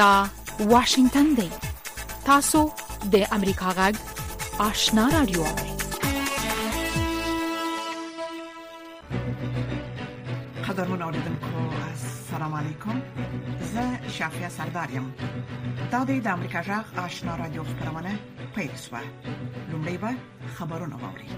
دا 0.00 0.26
واشنگتن 0.60 1.24
دی 1.36 1.48
تاسو 2.26 2.60
د 3.12 3.16
امریکا 3.36 3.68
غږ 3.78 3.94
آشنا 4.68 5.04
رادیو 5.16 5.42
قدرمن 10.68 11.02
اوریدونکو 11.02 11.52
السلام 11.94 12.54
علیکم 12.60 12.96
زه 13.74 13.86
شافیا 14.16 14.48
سردارم 14.48 15.06
دا 15.92 16.00
د 16.04 16.26
امریکا 16.36 16.60
غږ 16.70 16.84
آشنا 17.06 17.32
رادیو 17.42 17.62
خبرونه 17.64 18.14
پېښه 18.54 18.98
لومړی 19.70 19.96
به 20.02 20.10
خبرونه 20.56 20.96
واوري 21.02 21.28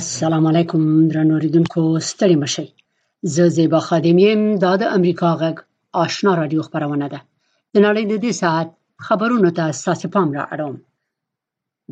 السلام 0.00 0.46
علیکم 0.54 0.92
درنو 1.08 1.34
اوریدونکو 1.40 1.88
ستړي 2.10 2.36
مشي 2.44 2.66
زه 3.22 3.48
زیبا 3.48 3.80
خادم 3.88 4.18
یم 4.26 4.46
دا 4.56 4.76
د 4.76 4.82
امریکا 5.00 5.30
غږ 5.42 5.56
آشنا 6.06 6.34
رادیو 6.36 6.62
خبرونه 6.62 7.08
ده 7.08 7.20
د 7.74 7.76
نړۍ 7.86 8.04
د 8.08 8.14
دې 8.24 8.32
ساعت 8.42 8.68
خبرونو 9.06 9.48
ته 9.58 9.64
ستاسې 9.80 10.06
پام 10.14 10.28
را 10.36 10.44
اړوم 10.54 10.74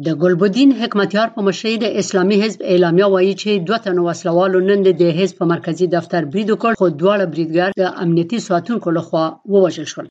د 0.05 0.06
ګلبدین 0.23 0.70
حکمتیار 0.80 1.28
په 1.36 1.41
مشرۍ 1.46 1.74
د 1.80 1.86
اسلامي 2.00 2.36
حزب 2.42 2.60
اعلامیه 2.73 3.09
وایي 3.12 3.34
چې 3.42 3.50
دوه 3.66 3.78
تنه 3.84 4.02
وسلوالو 4.09 4.59
نن 4.69 4.78
د 5.02 5.05
حزب 5.19 5.34
په 5.41 5.46
مرکزی 5.52 5.86
دفتر 5.96 6.20
برید 6.33 6.48
وکړ 6.50 6.72
خو 6.80 6.86
دواړه 7.00 7.24
بریدګر 7.33 7.69
د 7.72 7.83
امنیتي 8.05 8.38
ساتونکو 8.48 8.88
لخوا 8.98 9.24
ووژل 9.52 9.86
شول 9.92 10.06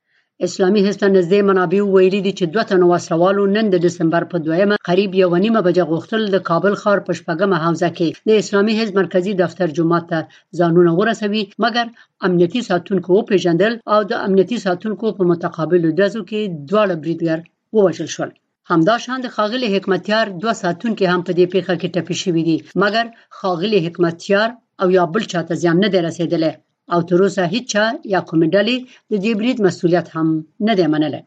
اسلامي 0.46 0.80
حزب 0.88 1.00
ته 1.02 1.08
نږدې 1.16 1.40
منابعو 1.50 1.86
ویلي 1.96 2.18
دي 2.26 2.32
چې 2.40 2.46
دوه 2.56 2.64
تنه 2.72 2.86
وسلوالو 2.94 3.44
نن 3.56 3.66
د 3.74 3.80
دسمبر 3.86 4.24
په 4.34 4.38
دویمه 4.48 4.76
قریب 4.90 5.12
یو 5.22 5.30
نیمه 5.44 5.62
بجې 5.68 5.84
غوښتل 5.92 6.22
د 6.36 6.44
کابل 6.50 6.74
ښار 6.82 7.00
په 7.08 7.12
شپږمه 7.20 7.58
حوزه 7.64 7.90
کې 8.00 8.08
د 8.30 8.42
اسلامي 8.42 8.74
حزب 8.80 8.94
مرکزی 9.00 9.34
دفتر 9.42 9.68
جمعه 9.80 10.00
ته 10.12 10.20
ځانونه 10.60 10.92
ورسوي 11.00 11.42
مګر 11.66 11.86
امنیتي 12.30 12.62
ساتونکو 12.70 13.14
پیژندل 13.32 13.74
او 13.96 14.00
د 14.12 14.22
امنیتي 14.28 14.58
ساتونکو 14.66 15.08
په 15.18 15.24
متقابل 15.32 15.84
دزو 16.02 16.22
کې 16.30 16.42
دواړه 16.70 16.96
بریدګر 17.02 17.40
ووژل 17.80 18.10
شول 18.18 18.32
همدا 18.74 18.96
شاند 19.08 19.26
خاغلی 19.40 19.68
حکمتیار 19.76 20.26
دوه 20.46 20.54
ساتونکو 20.64 21.04
هم 21.16 21.22
په 21.28 21.32
دې 21.38 21.46
پیښه 21.58 21.74
کې 21.80 21.90
ټپي 21.96 22.16
شوی 22.24 22.44
دي 22.50 22.58
مګر 22.82 23.06
خاغلی 23.42 23.80
حکمتیار 23.90 24.50
او 24.82 24.88
یا 25.00 25.04
بل 25.18 25.24
چاته 25.36 25.54
ځان 25.66 25.76
نه 25.86 25.90
درسیدله 26.00 26.52
او 26.94 27.00
تر 27.10 27.18
اوسه 27.24 27.44
هیڅ 27.56 27.72
یا 28.14 28.20
کومې 28.30 28.48
ډلې 28.56 28.78
د 29.12 29.14
دې 29.24 29.32
برید 29.40 29.58
مسولیت 29.68 30.08
هم 30.16 30.28
نه 30.68 30.74
دی 30.80 30.88
منلی 30.94 31.22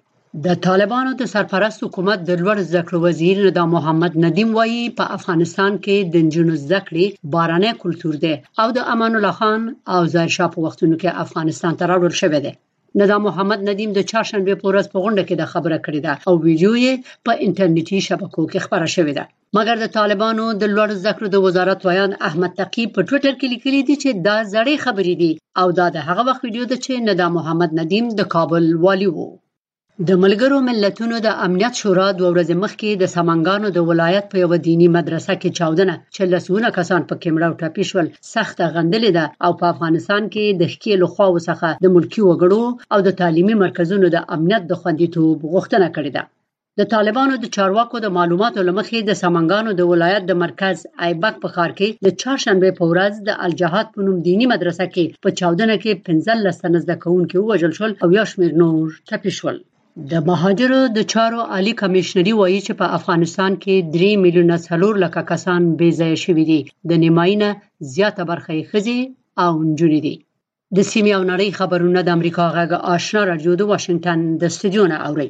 د 0.44 0.46
طالبانو 0.66 1.10
د 1.16 1.22
سرپرست 1.34 1.78
حکومت 1.84 2.18
د 2.24 2.30
لوړ 2.42 2.56
زکړو 2.74 2.96
وزیر 3.06 3.36
دا 3.58 3.64
محمد 3.74 4.12
ندیم 4.24 4.50
وایي 4.58 4.84
په 4.98 5.04
افغانستان 5.16 5.72
کې 5.84 5.96
د 6.12 6.14
جنونو 6.32 6.54
زکړې 6.70 7.06
بارانه 7.32 7.70
کلتور 7.82 8.14
دی 8.24 8.34
او 8.60 8.68
د 8.76 8.78
امان 8.92 9.12
الله 9.16 9.34
خان 9.40 9.60
او 9.94 10.00
ظاهر 10.12 10.30
شاه 10.36 10.48
په 10.54 10.58
وختونو 10.64 10.94
کې 11.00 11.16
افغانستان 11.24 11.72
ته 11.78 11.84
راوړل 11.90 12.14
شوی 12.22 12.40
دی 12.44 12.52
ندا 12.98 13.18
محمد 13.26 13.58
ندیم 13.70 13.90
د 13.94 14.00
چهارشنبه 14.10 14.54
په 14.60 14.66
ورځ 14.70 14.86
په 14.92 14.98
غونډه 15.02 15.22
کې 15.28 15.34
د 15.38 15.44
خبره 15.52 15.78
کړې 15.84 16.00
ده 16.06 16.12
او 16.28 16.34
ویډیو 16.46 16.72
یې 16.84 16.92
په 17.26 17.32
انټرنیټي 17.46 17.98
شبکو 18.08 18.42
کې 18.50 18.62
خبره 18.64 18.88
شوې 18.96 19.12
ده 19.18 19.24
مګر 19.56 19.76
د 19.80 19.86
طالبانو 19.96 20.44
د 20.60 20.62
لوړ 20.74 20.90
ذکر 21.06 21.24
د 21.30 21.36
وزارت 21.46 21.80
ویان 21.86 22.12
احمد 22.28 22.52
تقی 22.60 22.84
په 22.94 23.00
ټوئیټر 23.08 23.34
کې 23.38 23.46
لیکلي 23.54 23.82
دي 23.88 23.96
چې 24.02 24.10
دا 24.26 24.36
زړې 24.54 24.74
خبرې 24.84 25.14
دي 25.22 25.32
او 25.60 25.66
دا 25.78 25.86
د 25.96 25.98
هغه 26.08 26.22
وخت 26.28 26.40
ویډیو 26.42 26.64
ده 26.70 26.76
چې 26.84 26.92
ندا 27.08 27.26
محمد 27.36 27.70
ندیم 27.80 28.06
د 28.14 28.20
کابل 28.34 28.64
والی 28.84 29.08
وو 29.12 29.28
د 30.08 30.10
ملګرو 30.24 30.58
ملتونو 30.68 31.16
د 31.26 31.28
امنیت 31.46 31.74
شورا 31.80 32.04
دوه 32.18 32.28
ورځې 32.34 32.56
مخکې 32.64 32.88
د 32.96 33.04
سمنګانو 33.16 33.68
د 33.72 33.78
ولایت 33.90 34.24
په 34.30 34.36
یو 34.42 34.50
دینی 34.66 34.88
مدرسه 34.96 35.32
کې 35.40 35.54
چاودنه 35.58 35.94
چې 36.14 36.22
لسونه 36.34 36.66
کسان 36.78 37.02
په 37.08 37.14
کیمراو 37.22 37.58
ټاپی 37.60 37.84
شول 37.90 38.06
سخت 38.34 38.58
غندلې 38.74 39.10
ده 39.18 39.24
او 39.44 39.50
په 39.60 39.64
افغانستان 39.72 40.22
کې 40.32 40.44
د 40.60 40.62
ښکې 40.72 40.94
لخوا 41.02 41.26
وسخه 41.34 41.70
د 41.84 41.92
ملکی 41.96 42.22
وګړو 42.24 42.62
او 42.92 42.98
د 43.06 43.10
تعلیمي 43.20 43.54
مرکزونو 43.64 44.06
د 44.14 44.18
امنیت 44.36 44.62
د 44.70 44.80
خوندیتوب 44.80 45.36
غوښتنه 45.52 45.86
کړې 45.96 46.10
ده 46.16 46.22
د 46.80 46.90
طالبانو 46.94 47.34
د 47.42 47.46
چارواکو 47.56 47.96
د 48.04 48.08
معلوماتو 48.18 48.66
لمخې 48.68 48.98
د 49.08 49.12
سمنګانو 49.22 49.70
د 49.80 49.90
ولایت 49.92 50.22
د 50.26 50.40
مرکز 50.44 50.76
ایبک 51.06 51.34
په 51.44 51.48
خار 51.56 51.70
کې 51.78 51.88
د 52.06 52.08
چهارشنبه 52.22 52.70
په 52.78 52.84
ورځ 52.92 53.12
د 53.28 53.38
الجهاد 53.48 53.92
په 53.94 54.00
نوم 54.06 54.16
دینی 54.28 54.46
مدرسه 54.54 54.84
کې 54.94 55.04
په 55.24 55.28
چاودنه 55.40 55.74
کې 55.82 56.00
15 56.12 56.46
لسنه 56.48 56.78
زده 56.86 56.96
کوونکو 57.04 57.44
وژل 57.52 57.76
شول 57.80 57.92
او 58.02 58.08
یو 58.18 58.26
شمېر 58.32 58.52
نور 58.62 58.86
ټپي 59.10 59.34
شول 59.40 59.58
د 60.10 60.12
مهاجرو 60.28 60.80
د 60.96 60.98
چارو 61.12 61.38
عالی 61.52 61.72
کمشنري 61.82 62.32
وایي 62.40 62.60
چې 62.66 62.72
په 62.80 62.86
افغانستان 62.98 63.52
کې 63.62 63.74
3 63.94 64.18
میلیونه 64.24 64.56
څلور 64.68 64.94
لکه 65.04 65.20
کسان 65.30 65.62
بې 65.80 65.90
ځای 66.00 66.14
شوي 66.24 66.44
دي 66.50 66.60
د 66.90 66.92
نیماینه 67.04 67.48
زیاته 67.94 68.22
برخه 68.30 68.50
یې 68.58 68.68
خزي 68.70 69.00
او 69.44 69.52
نجونې 69.70 70.00
دي 70.06 70.14
د 70.76 70.78
سیمې 70.90 71.12
او 71.16 71.22
نړۍ 71.32 71.48
خبرونه 71.58 72.00
د 72.02 72.08
امریکا 72.16 72.46
غږ 72.56 72.70
آشنا 72.94 73.22
راډیو 73.30 73.52
د 73.60 73.62
واشنگټن 73.72 74.18
د 74.40 74.42
استودیو 74.50 74.84
نه 74.92 74.98
اوري 75.08 75.28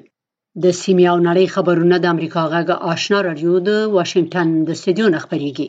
د 0.64 0.66
سیمې 0.82 1.06
او 1.12 1.18
نړۍ 1.28 1.46
خبرونه 1.54 1.96
د 2.00 2.06
امریکا 2.14 2.42
غږ 2.54 2.68
آشنا 2.92 3.18
رادیو 3.28 3.54
د 3.68 3.70
واشنگټن 3.96 4.48
د 4.66 4.68
استودیو 4.76 5.06
خبريږي 5.24 5.68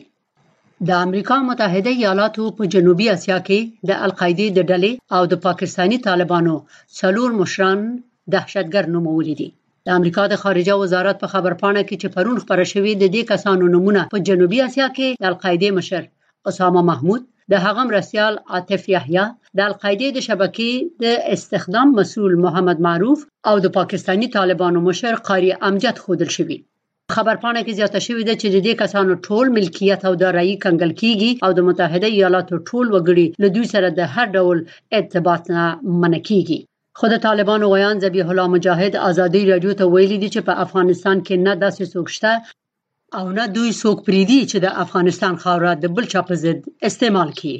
د 0.88 0.90
امریکا 1.06 1.36
متحده 1.48 1.90
ایالاتو 2.00 2.44
په 2.56 2.62
جنوبي 2.74 3.06
اسیا 3.16 3.38
کې 3.46 3.60
د 3.88 3.90
القاعده 4.06 4.46
د 4.56 4.60
ډلې 4.70 4.92
او 5.16 5.22
د 5.32 5.34
پاکستانی 5.46 5.98
طالبانو 6.06 6.54
څلور 7.00 7.28
مشران 7.40 7.80
دهشتګر 8.32 8.84
نومولي 8.94 9.34
دي 9.40 9.48
د 9.86 9.88
امریکا 9.98 10.22
د 10.28 10.34
خارجه 10.42 10.74
وزارت 10.82 11.16
په 11.22 11.26
خبرپاڼه 11.32 11.82
کې 11.88 11.96
چې 12.02 12.08
پرون 12.14 12.36
خبره 12.42 12.64
شوې 12.72 12.92
د 12.96 13.04
دې 13.14 13.22
کسانو 13.32 13.64
نمونه 13.74 14.00
په 14.12 14.16
جنوبي 14.28 14.58
اسیا 14.68 14.86
کې 14.96 15.06
د 15.22 15.24
القاعده 15.32 15.68
مشر 15.78 16.02
اسامه 16.50 16.82
محمود 16.90 17.22
د 17.52 17.54
هغه 17.66 17.82
مرسیال 17.90 18.34
عاطف 18.52 18.82
یحیی 18.94 19.24
د 19.58 19.60
القاعده 19.68 20.08
د 20.14 20.18
شبکې 20.28 20.70
د 21.04 21.06
استخدام 21.34 21.88
مسول 21.98 22.32
محمد 22.44 22.78
معروف 22.86 23.18
او 23.48 23.54
د 23.64 23.66
پاکستانی 23.78 24.28
طالبانو 24.36 24.78
مشر 24.88 25.14
قاری 25.28 25.50
امجد 25.68 25.96
خودل 26.04 26.30
شوی 26.36 26.58
خبرپاڼه 27.16 27.60
کې 27.66 27.74
زیاته 27.78 28.00
شوې 28.06 28.22
ده 28.28 28.34
چې 28.40 28.48
د 28.54 28.58
دې 28.66 28.74
کسانو 28.82 29.12
ټول 29.26 29.46
ملکیت 29.56 30.00
او 30.08 30.12
دارایی 30.22 30.54
کنګل 30.64 30.92
کیږي 31.02 31.30
او 31.44 31.50
د 31.54 31.60
متحده 31.68 32.08
ایالاتو 32.16 32.54
ټول 32.68 32.86
وګړي 32.94 33.26
له 33.42 33.48
دوی 33.54 33.66
سره 33.74 33.88
د 33.90 34.00
هر 34.14 34.26
ډول 34.36 34.58
ارتباط 35.00 35.42
نه 35.56 35.62
منع 36.02 36.20
کیږي 36.30 36.58
خود 36.94 37.16
طالبانو 37.18 37.74
ویان 37.74 37.98
ذبیح 38.04 38.28
الله 38.28 38.46
مجاهد 38.54 38.94
ازادي 39.08 39.42
رادیو 39.52 39.72
ته 39.78 39.84
ویلي 39.94 40.18
دي 40.22 40.28
چې 40.34 40.40
په 40.48 40.52
افغانستان 40.64 41.18
کې 41.26 41.34
نه 41.46 41.52
داسې 41.62 41.84
څوک 41.92 42.06
شته 42.16 42.30
او 43.18 43.26
نه 43.38 43.44
دوی 43.56 43.70
څوک 43.82 43.98
پریدي 44.06 44.40
چې 44.50 44.58
د 44.64 44.66
افغانستان 44.84 45.34
خاوره 45.42 45.70
د 45.76 45.84
بل 45.94 46.04
چا 46.12 46.20
په 46.28 46.34
ضد 46.42 46.58
استعمال 46.88 47.30
کړي 47.38 47.58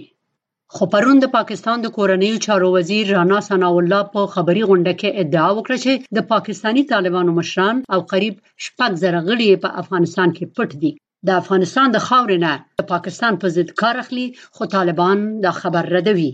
خو 0.75 0.83
پرون 0.93 1.17
د 1.21 1.27
پاکستان 1.39 1.77
د 1.83 1.87
کورنیو 1.97 2.43
چارو 2.47 2.69
وزیر 2.77 3.05
رانا 3.15 3.39
ثنا 3.49 3.69
الله 3.79 4.03
په 4.13 4.21
خبري 4.35 4.63
غونډه 4.71 4.93
کې 5.01 5.11
ادعا 5.23 5.49
وکړه 5.57 5.79
چې 5.85 5.93
د 6.17 6.29
پاکستانی 6.33 6.83
طالبانو 6.93 7.31
مشران 7.41 7.77
او 7.95 8.01
قریب 8.13 8.35
شپږ 8.65 8.93
زره 9.05 9.21
غړي 9.29 9.49
په 9.65 9.69
افغانستان 9.83 10.29
کې 10.37 10.45
پټ 10.57 10.71
دي 10.83 10.93
د 11.27 11.31
افغانستان 11.43 11.87
د 11.93 11.99
خاورې 12.09 12.39
نه 12.47 12.53
د 12.81 12.85
پاکستان 12.95 13.33
په 13.43 13.47
ضد 13.57 13.69
کار 13.83 13.95
اخلي 14.03 14.27
خو 14.55 14.63
طالبان 14.77 15.17
دا 15.45 15.51
خبر 15.61 15.85
ردوي 15.97 16.33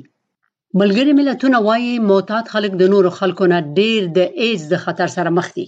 ملګري 0.80 1.12
ملتونه 1.20 1.58
وایي 1.68 1.92
معتاد 2.10 2.44
خلک 2.52 2.72
د 2.80 2.82
نورو 2.92 3.10
خلکو 3.18 3.44
نه 3.52 3.58
ډیر 3.78 4.00
د 4.16 4.20
ایډز 4.42 4.64
د 4.72 4.74
خطر 4.84 5.08
سره 5.16 5.30
مخ 5.38 5.46
دي 5.56 5.66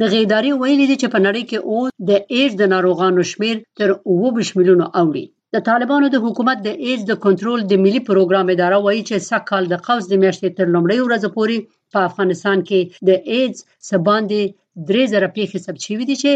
د 0.00 0.02
غیداري 0.12 0.52
ویلي 0.60 0.86
دي 0.90 0.96
چې 1.02 1.08
په 1.14 1.18
نړۍ 1.26 1.42
کې 1.50 1.58
اوس 1.70 1.90
د 2.10 2.12
ایډز 2.34 2.54
د 2.58 2.64
ناروغانو 2.74 3.22
شمیر 3.32 3.56
تر 3.78 3.88
20 4.14 4.56
میلیونه 4.58 4.86
اوړي 5.00 5.24
د 5.54 5.56
طالبانو 5.68 6.06
د 6.10 6.16
حکومت 6.24 6.58
د 6.62 6.68
ایډز 6.86 7.04
د 7.08 7.12
کنټرول 7.24 7.60
د 7.66 7.72
ملي 7.84 8.00
پروګرام 8.08 8.46
اداره 8.54 8.78
وایي 8.84 9.02
چې 9.08 9.16
سکهال 9.30 9.64
د 9.68 9.74
قوس 9.86 10.04
د 10.08 10.14
میاشتې 10.22 10.48
تر 10.58 10.66
لومړۍ 10.74 10.98
ورځې 11.06 11.28
پورې 11.36 11.56
په 11.92 11.98
افغانستان 12.08 12.58
کې 12.68 12.80
د 13.08 13.10
ایډز 13.34 13.58
سباندې 13.90 14.42
درې 14.88 15.04
زره 15.12 15.28
پیښې 15.36 15.58
ثبت 15.64 15.80
شوې 15.86 16.04
دي 16.10 16.16
چې 16.22 16.32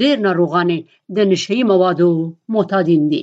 ډېر 0.00 0.16
ناروغان 0.26 0.68
د 1.16 1.18
نشهيي 1.32 1.62
موادو 1.72 2.08
معتادین 2.54 3.02
دي 3.12 3.22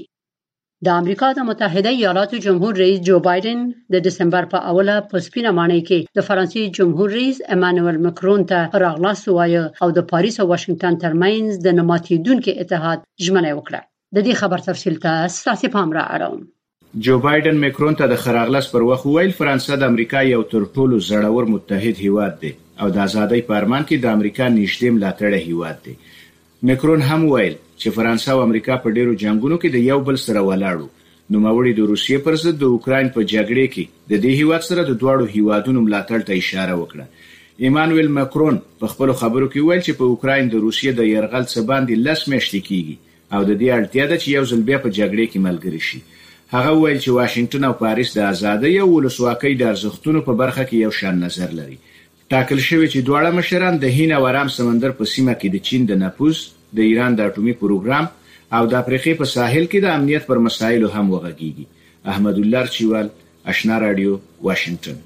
د 0.86 0.88
امریکا 1.02 1.28
د 1.36 1.44
متحده 1.50 1.92
ایالاتو 1.98 2.38
جمهور 2.46 2.74
رئیس 2.84 3.00
جو 3.10 3.20
بایدن 3.28 3.60
د 3.94 4.02
دسمبر 4.08 4.48
په 4.54 4.60
اوله 4.72 4.96
په 5.12 5.20
سپینه 5.28 5.52
مانۍ 5.60 5.82
کې 5.90 6.00
د 6.18 6.26
فرانسې 6.30 6.62
جمهور 6.78 7.10
رئیس 7.18 7.38
امانوئل 7.58 7.98
مکرون 8.08 8.42
ته 8.52 8.60
راغلاس 8.84 9.22
وایي 9.38 9.64
او 9.84 9.88
د 9.98 10.08
پاریس 10.12 10.40
او 10.42 10.48
واشنگټن 10.50 10.98
ترمنځ 11.04 11.48
د 11.68 11.78
نماتیدونکو 11.80 12.58
اتحاد 12.64 13.06
ژمنه 13.28 13.52
وکړه 13.56 13.82
د 14.16 14.28
دې 14.28 14.34
خبر 14.42 14.66
تفصیل 14.70 15.00
ته 15.06 15.32
ستاسو 15.38 15.72
پام 15.78 15.96
را 16.00 16.06
اړوم 16.18 16.44
جو 17.08 17.16
بایدن 17.28 17.58
مکرون 17.66 17.96
ته 18.02 18.12
د 18.14 18.22
خراغلاس 18.26 18.70
پر 18.74 18.88
وخت 18.90 19.08
ویل 19.08 19.34
فرانسې 19.40 19.80
د 19.86 19.90
امریکا 19.94 20.26
یو 20.34 20.42
تر 20.56 20.68
ټولو 20.78 21.02
زړور 21.12 21.50
متحد 21.56 22.04
هیواد 22.06 22.36
دی 22.44 22.54
او 22.82 22.92
د 22.98 23.08
ازادۍ 23.08 23.42
پرمان 23.54 23.88
کې 23.90 23.98
د 24.06 24.14
امریکا 24.20 24.52
نږدې 24.54 24.96
ملاتړ 24.98 25.48
هیواد 25.48 25.82
دی 25.88 25.96
مکرون 26.68 27.02
هم 27.02 27.26
ویل 27.32 27.54
چې 27.78 27.90
فرانسه 27.96 28.34
او 28.36 28.42
امریکا 28.44 28.76
په 28.84 28.92
ډیرو 28.98 29.12
جنگونو 29.24 29.58
کې 29.64 29.74
د 29.74 29.84
یو 29.88 29.98
بل 30.06 30.16
سره 30.22 30.42
ولاړو 30.46 31.34
نو 31.34 31.42
موري 31.44 31.74
د 31.80 31.90
روسیې 31.90 32.24
پر 32.28 32.38
ضد 32.44 32.58
د 32.62 32.70
اوکرين 32.78 33.10
په 33.18 33.26
جګړه 33.34 33.70
کې 33.76 34.10
د 34.14 34.24
دې 34.24 34.40
هیواد 34.40 34.66
سره 34.68 34.86
د 34.88 34.98
دواړو 35.04 35.28
هیوادونو 35.34 35.84
ملاتړ 35.90 36.24
ته 36.30 36.40
اشاره 36.44 36.78
وکړه 36.80 37.68
ایمانوئل 37.70 38.10
مکرون 38.16 38.58
په 38.86 38.94
خپل 38.94 39.14
خبرو 39.22 39.50
کې 39.54 39.68
ویل 39.68 39.84
چې 39.88 40.00
په 40.02 40.10
اوکرين 40.14 40.50
د 40.56 40.64
روسیې 40.66 40.98
د 41.02 41.12
يرغل 41.12 41.46
څخه 41.52 41.68
باندې 41.74 42.04
لس 42.08 42.24
میاشتې 42.32 42.66
کیږي 42.70 42.98
او 43.34 43.46
د 43.50 43.62
دې 43.62 43.80
اړتیا 43.80 44.10
ده 44.14 44.18
چې 44.26 44.28
یو 44.38 44.46
ځل 44.54 44.66
بیا 44.72 44.82
په 44.88 44.96
جګړه 44.98 45.36
کې 45.36 45.46
ملګری 45.48 45.84
شي 45.90 46.02
هغه 46.56 46.74
ویل 46.80 47.00
چې 47.04 47.18
واشنگټن 47.20 47.70
او 47.70 47.74
پاریس 47.86 48.16
د 48.18 48.28
ازادۍ 48.32 48.74
او 48.86 48.90
ولسواکۍ 48.98 49.54
د 49.62 49.76
ارزښتونو 49.76 50.26
په 50.30 50.42
برخه 50.44 50.64
کې 50.64 50.84
یو 50.86 50.98
شان 51.04 51.24
نظر 51.28 51.56
لري 51.62 51.80
ټاکل 52.34 52.60
شوی 52.68 52.86
چې 52.92 53.08
دواړه 53.08 53.38
مشران 53.40 53.76
د 53.82 53.96
هین 53.96 54.12
او 54.20 54.26
آرام 54.34 54.48
سمندر 54.60 54.94
په 55.00 55.12
سیمه 55.16 55.34
کې 55.42 55.56
د 55.58 55.66
چین 55.72 55.90
د 55.90 56.00
نفوذ 56.04 56.46
د 56.76 56.78
ایران 56.90 57.12
د 57.16 57.20
اټومي 57.28 57.54
پروګرام 57.62 58.06
او 58.58 58.64
د 58.68 58.74
افریقې 58.82 59.14
په 59.20 59.26
ساحل 59.36 59.66
کې 59.72 59.80
د 59.82 59.88
امنیت 59.98 60.24
پر 60.30 60.38
مسایلو 60.46 60.88
هم 60.96 61.06
وغږیږي 61.14 61.66
احمد 62.12 62.38
الله 62.44 62.64
چوال 62.76 63.08
آشنا 63.52 63.76
رادیو 63.86 64.14
واشنگتن 64.46 64.98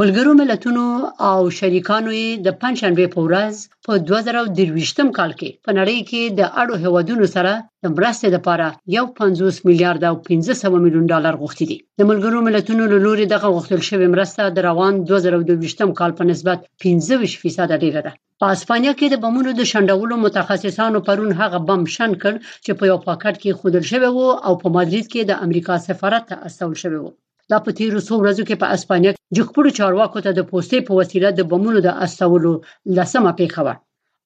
ملګرو 0.00 0.30
ملتونو 0.42 0.84
او 1.30 1.40
شریکانو 1.58 2.12
یې 2.22 2.28
د 2.46 2.48
پنځشنبه 2.62 3.04
په 3.14 3.20
ورځ 3.26 3.54
په 3.86 3.92
2023م 4.06 5.08
کال 5.18 5.32
کې 5.40 5.50
په 5.66 5.70
نړۍ 5.78 5.98
کې 6.08 6.22
د 6.38 6.40
اړو 6.62 6.74
هوادونو 6.84 7.26
سره 7.34 7.52
د 7.84 7.84
مرستې 7.96 8.28
لپاره 8.36 8.66
1.5 8.94 9.60
میلیارډ 9.68 10.02
او 10.10 10.16
1500 10.22 10.82
میلیون 10.84 11.06
ډالر 11.12 11.34
غوښتي 11.42 11.64
دي 11.70 11.78
د 11.98 12.00
ملګرو 12.10 12.38
ملتونو 12.48 12.82
له 12.92 12.98
لوري 13.06 13.26
دغه 13.34 13.48
غوښتل 13.54 13.80
شوې 13.88 14.08
مرسته 14.14 14.42
د 14.56 14.58
روان 14.68 14.94
2023م 15.08 15.90
کال 15.98 16.10
په 16.18 16.22
نسبت 16.30 16.58
15% 16.86 17.78
ډیره 17.84 18.00
ده 18.06 18.12
په 18.40 18.46
اسپانیا 18.56 18.92
کې 18.98 19.06
د 19.10 19.16
بمونو 19.24 19.50
د 19.58 19.62
شنډولو 19.72 20.14
متخصصانو 20.24 20.98
پرون 21.08 21.30
هغه 21.40 21.58
بم 21.68 21.80
شن 21.96 22.10
کړ 22.22 22.32
چې 22.64 22.72
په 22.78 22.84
یو 22.90 22.98
پاکټ 23.06 23.34
کې 23.42 23.50
خودل 23.60 23.84
شوی 23.92 24.10
وو 24.14 24.28
او 24.46 24.52
په 24.62 24.66
مادرید 24.76 25.06
کې 25.12 25.20
د 25.28 25.32
امریکا 25.46 25.74
سفارت 25.88 26.22
ته 26.30 26.36
استول 26.48 26.74
شوی 26.84 27.00
وو 27.02 27.10
دا 27.50 27.56
په 27.64 27.70
تیرو 27.78 27.98
څو 28.08 28.14
ورځو 28.22 28.42
کې 28.48 28.60
په 28.62 28.66
اسپانیا 28.76 29.10
کې 29.14 29.22
جګپړو 29.36 29.76
چارواکو 29.78 30.18
ته 30.24 30.30
د 30.34 30.40
پوسټې 30.50 30.78
په 30.88 30.92
وسیله 31.00 31.28
د 31.32 31.40
بمونو 31.50 31.78
د 31.82 31.88
استولو 32.04 32.52
لسمه 32.96 33.32
پیښه 33.40 33.60
وه 33.66 33.74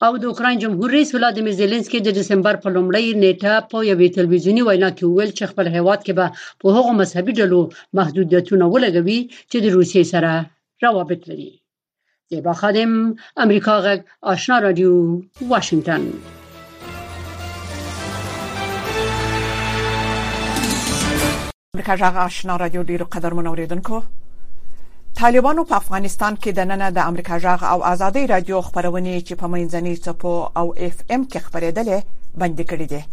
او 0.06 0.12
د 0.20 0.22
اوکران 0.30 0.54
جمهور 0.62 0.88
رئیس 0.96 1.10
ولادیمیر 1.12 1.54
زيلنسکي 1.60 1.98
د 2.02 2.08
دسمبر 2.18 2.54
په 2.62 2.68
لومړۍ 2.76 3.06
نیټه 3.22 3.54
په 3.70 3.76
یوې 3.90 4.08
تلویزیونی 4.16 4.62
وینا 4.68 4.90
کې 4.96 5.04
ویل 5.06 5.30
چې 5.38 5.44
خپل 5.50 5.66
هیواد 5.76 6.00
کې 6.06 6.12
به 6.18 6.26
په 6.60 6.66
هغو 6.76 6.92
مذهبي 7.00 7.32
ډلو 7.40 7.60
محدودیتونه 7.98 8.64
ولګوي 8.74 9.20
چې 9.50 9.58
د 9.60 9.66
روسیې 9.76 10.02
سره 10.12 10.32
روابط 10.84 11.20
لري 11.30 11.50
زیبا 12.32 12.52
خادم 12.60 12.92
امریکا 13.44 13.74
غږ 13.86 13.98
آشنا 14.32 14.56
رادیو 14.66 14.92
واشنگتن 15.52 16.02
امریکا 21.78 21.94
جغ 21.96 22.16
آشنا 22.16 22.56
رادیو 22.58 22.82
ډیرو 22.82 23.04
قدرمن 23.10 23.46
اوریدونکو 23.46 23.98
طالبانو 25.18 25.64
په 25.72 25.76
افغانستان 25.76 26.36
کې 26.38 26.50
د 26.54 26.66
نن 26.70 26.94
د 26.94 27.04
امریکا 27.10 27.36
جغ 27.44 27.62
او 27.74 27.84
ازادي 27.90 28.24
رادیو 28.32 28.60
خبرونه 28.68 29.20
چې 29.20 29.34
په 29.42 29.46
منځنۍ 29.52 29.96
چپو 30.04 30.32
او 30.56 30.74
اف 30.76 31.04
ام 31.10 31.26
کې 31.28 31.38
خبرېدلې 31.44 32.02
بند 32.44 32.60
کړې 32.60 32.86
دي 32.94 33.04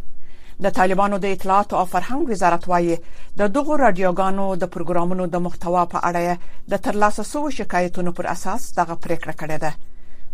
د 0.68 0.74
طالبانو 0.80 1.18
د 1.26 1.36
اطلاعات 1.38 1.74
او 1.82 1.84
فرهنګ 1.92 2.30
وزارت 2.36 2.66
وایي 2.72 2.98
د 3.44 3.54
دغو 3.60 3.76
رادیوګانو 3.84 4.56
د 4.66 4.74
پروګرامونو 4.78 5.26
د 5.38 5.46
محتوا 5.50 5.86
په 5.94 6.00
اړه 6.12 6.38
د 6.74 6.84
ترلاسه 6.90 7.24
شوو 7.34 7.50
شکایتونو 7.60 8.12
پر 8.22 8.28
اساس 8.34 8.68
دغه 8.80 8.96
پریکړه 8.96 9.36
کړې 9.42 9.60
ده 9.66 9.74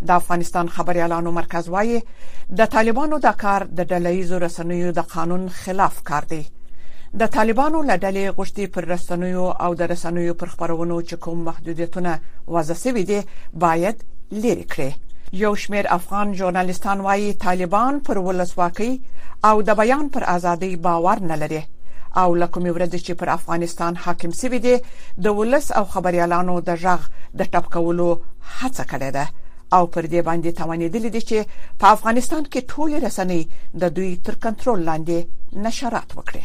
د 0.08 0.16
افغانستان 0.22 0.70
خبريالانو 0.80 1.32
مرکز 1.42 1.70
وایي 1.76 2.00
د 2.64 2.74
طالبانو 2.80 3.20
د 3.30 3.38
کار 3.46 3.64
د 3.84 3.90
ډلهیزو 3.94 4.40
رسنیو 4.48 4.92
د 5.04 5.14
قانون 5.20 5.48
خلاف 5.60 6.02
کار 6.14 6.24
دی 6.34 6.44
د 7.20 7.26
طالبانو 7.36 7.80
له 7.88 7.96
ډلې 8.04 8.26
غوښتي 8.38 8.66
پر 8.74 8.84
رسنیو 8.94 9.46
او 9.66 9.72
د 9.80 9.82
رسنیو 9.94 10.34
پر 10.40 10.48
خبرونو 10.54 11.02
چې 11.08 11.16
کوم 11.24 11.38
محدودیتونه 11.48 12.14
وضع 12.48 12.76
شوي 12.84 13.04
دي 13.04 13.20
باید 13.64 13.96
لری 14.44 14.66
کړي 14.74 14.92
یو 15.44 15.52
شمیر 15.64 15.86
افغان 15.98 16.28
ژورنالستان 16.40 16.98
وايي 17.06 17.34
طالبان 17.34 18.00
پر 18.06 18.18
ولسواکي 18.18 18.92
او 19.50 19.62
د 19.62 19.70
بیان 19.82 20.10
پر 20.10 20.24
ازادي 20.36 20.76
باور 20.76 21.20
نه 21.32 21.36
لري 21.42 21.62
او 22.22 22.36
لکه 22.36 22.60
مورد 22.60 22.96
چې 22.96 23.12
پر 23.20 23.28
افغانستان 23.30 23.94
حاکم 24.04 24.32
سوی 24.32 24.60
دی 24.66 24.78
د 25.24 25.28
ولس 25.38 25.72
او 25.72 25.86
خبريالانو 25.86 26.56
د 26.62 26.76
ژغ 26.84 27.02
د 27.40 27.42
ټپکولو 27.54 28.08
هڅه 28.60 28.84
کړې 28.92 29.10
ده 29.18 29.26
او 29.76 29.84
پر 29.88 30.04
دې 30.12 30.22
باندې 30.30 30.52
توانېدل 30.60 31.04
دي 31.16 31.22
چې 31.30 31.40
په 31.80 31.86
افغانستان 31.96 32.44
کې 32.44 32.60
ټول 32.72 32.92
رسنۍ 33.08 33.44
د 33.82 33.94
دوی 33.98 34.12
تر 34.26 34.36
کنټرول 34.46 34.80
لاندې 34.90 35.18
نشرات 35.66 36.10
وکړي 36.18 36.44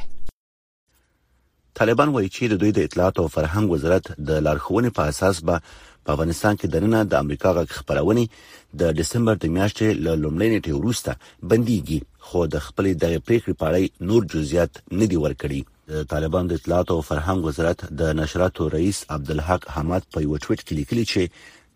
طالبان 1.81 2.09
وایي 2.15 2.29
چې 2.37 2.45
د 2.51 2.55
دوی 2.61 2.73
د 2.75 2.79
اطلاعات 2.89 3.17
او 3.23 3.27
فرهنګ 3.37 3.67
وزارت 3.75 4.05
د 4.29 4.31
لارښوونې 4.47 4.91
په 4.97 5.03
اساس 5.13 5.37
به 5.47 5.55
په 6.05 6.11
افغانستان 6.17 6.55
کې 6.59 6.67
دننه 6.75 7.01
د 7.05 7.15
امریکا 7.25 7.49
غږ 7.57 7.69
خبرونه 7.79 8.23
د 8.81 8.93
دسمبر 9.01 9.35
د 9.41 9.45
میاشتې 9.57 9.89
له 10.05 10.13
لومړۍ 10.25 10.49
نیټې 10.55 10.73
وروسته 10.79 11.11
بنديږي 11.51 11.99
خو 12.27 12.39
د 12.53 12.57
خپلې 12.67 12.93
دغه 13.03 13.19
پریکړې 13.27 13.55
په 13.61 13.65
اړه 13.69 13.81
نور 14.09 14.21
جزئیات 14.33 14.73
نه 15.01 15.07
دي 15.11 15.19
ورکړي 15.25 15.61
د 15.91 16.07
طالبان 16.13 16.45
د 16.49 16.53
اطلاعات 16.59 16.89
او 16.95 17.01
فرهنګ 17.11 17.41
وزارت 17.49 17.79
د 18.01 18.13
نشراتو 18.21 18.63
رئیس 18.77 18.99
عبدالحق 19.17 19.63
حماد 19.77 20.03
په 20.13 20.19
یو 20.27 20.37
ټویټ 20.45 20.61
کې 20.67 20.73
لیکلي 20.81 21.05
چې 21.13 21.23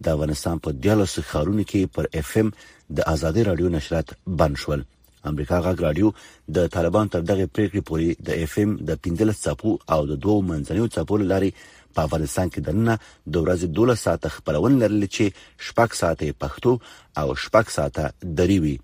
د 0.05 0.07
افغانستان 0.15 0.57
په 0.65 0.71
13 0.89 1.29
خارونو 1.33 1.63
کې 1.71 1.81
پر 1.95 2.05
اف 2.19 2.33
ام 2.43 2.49
د 2.97 2.99
ازادي 3.15 3.43
رادیو 3.51 3.69
نشرات 3.79 4.07
بند 4.41 4.55
شول 4.65 4.81
امریکا 5.29 5.59
غږ 5.65 5.81
رادیو 5.83 6.11
د 6.57 6.69
طالبان 6.75 7.09
تر 7.15 7.21
دغه 7.31 7.47
پریکړې 7.55 7.81
پورې 7.89 8.09
د 8.27 8.31
اف 8.45 8.55
ام 8.63 8.71
د 8.91 9.01
15 9.05 9.33
چاپو 9.45 9.71
او 9.95 10.01
د 10.11 10.21
دوو 10.27 10.37
منځنیو 10.51 10.87
چاپو 10.95 11.17
لاري 11.33 11.51
په 11.95 12.01
افغانستان 12.07 12.49
کې 12.53 12.61
دننه 12.67 12.95
د 13.05 13.43
ورځې 13.45 13.67
12 13.81 13.99
ساعت 14.05 14.23
خبرونه 14.37 14.77
لرل 14.85 15.05
چې 15.15 15.25
شپږ 15.67 15.89
ساعتې 16.03 16.29
پښتو 16.45 16.73
او 17.21 17.29
شپږ 17.45 17.67
ساعته 17.77 18.05
دریوي 18.41 18.77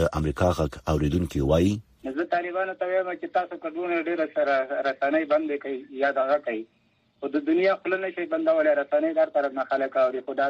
د 0.00 0.10
امریکا 0.20 0.48
غږ 0.58 0.72
اوریدونکو 0.94 1.46
وایي 1.52 1.72
زه 2.18 2.24
طالبانو 2.36 2.74
ته 2.82 2.90
وایم 2.90 3.08
چې 3.22 3.26
تاسو 3.38 3.54
کډونه 3.64 3.96
ډیره 4.08 4.26
سره 4.36 4.54
رسنۍ 4.88 5.24
بندې 5.32 5.56
کړئ 5.64 5.76
یا 6.02 6.10
دغه 6.20 6.36
کړئ 6.44 6.60
خو 7.22 7.28
د 7.32 7.40
دنیا 7.46 7.72
خپل 7.78 7.94
نه 8.02 8.08
شي 8.16 8.24
بندولې 8.28 8.70
رسنۍ 8.76 9.10
در 9.16 9.30
طرف 9.32 9.56
نه 9.56 9.62
خلک 9.70 9.96
اوري 10.04 10.20
خو 10.26 10.34
دا 10.36 10.44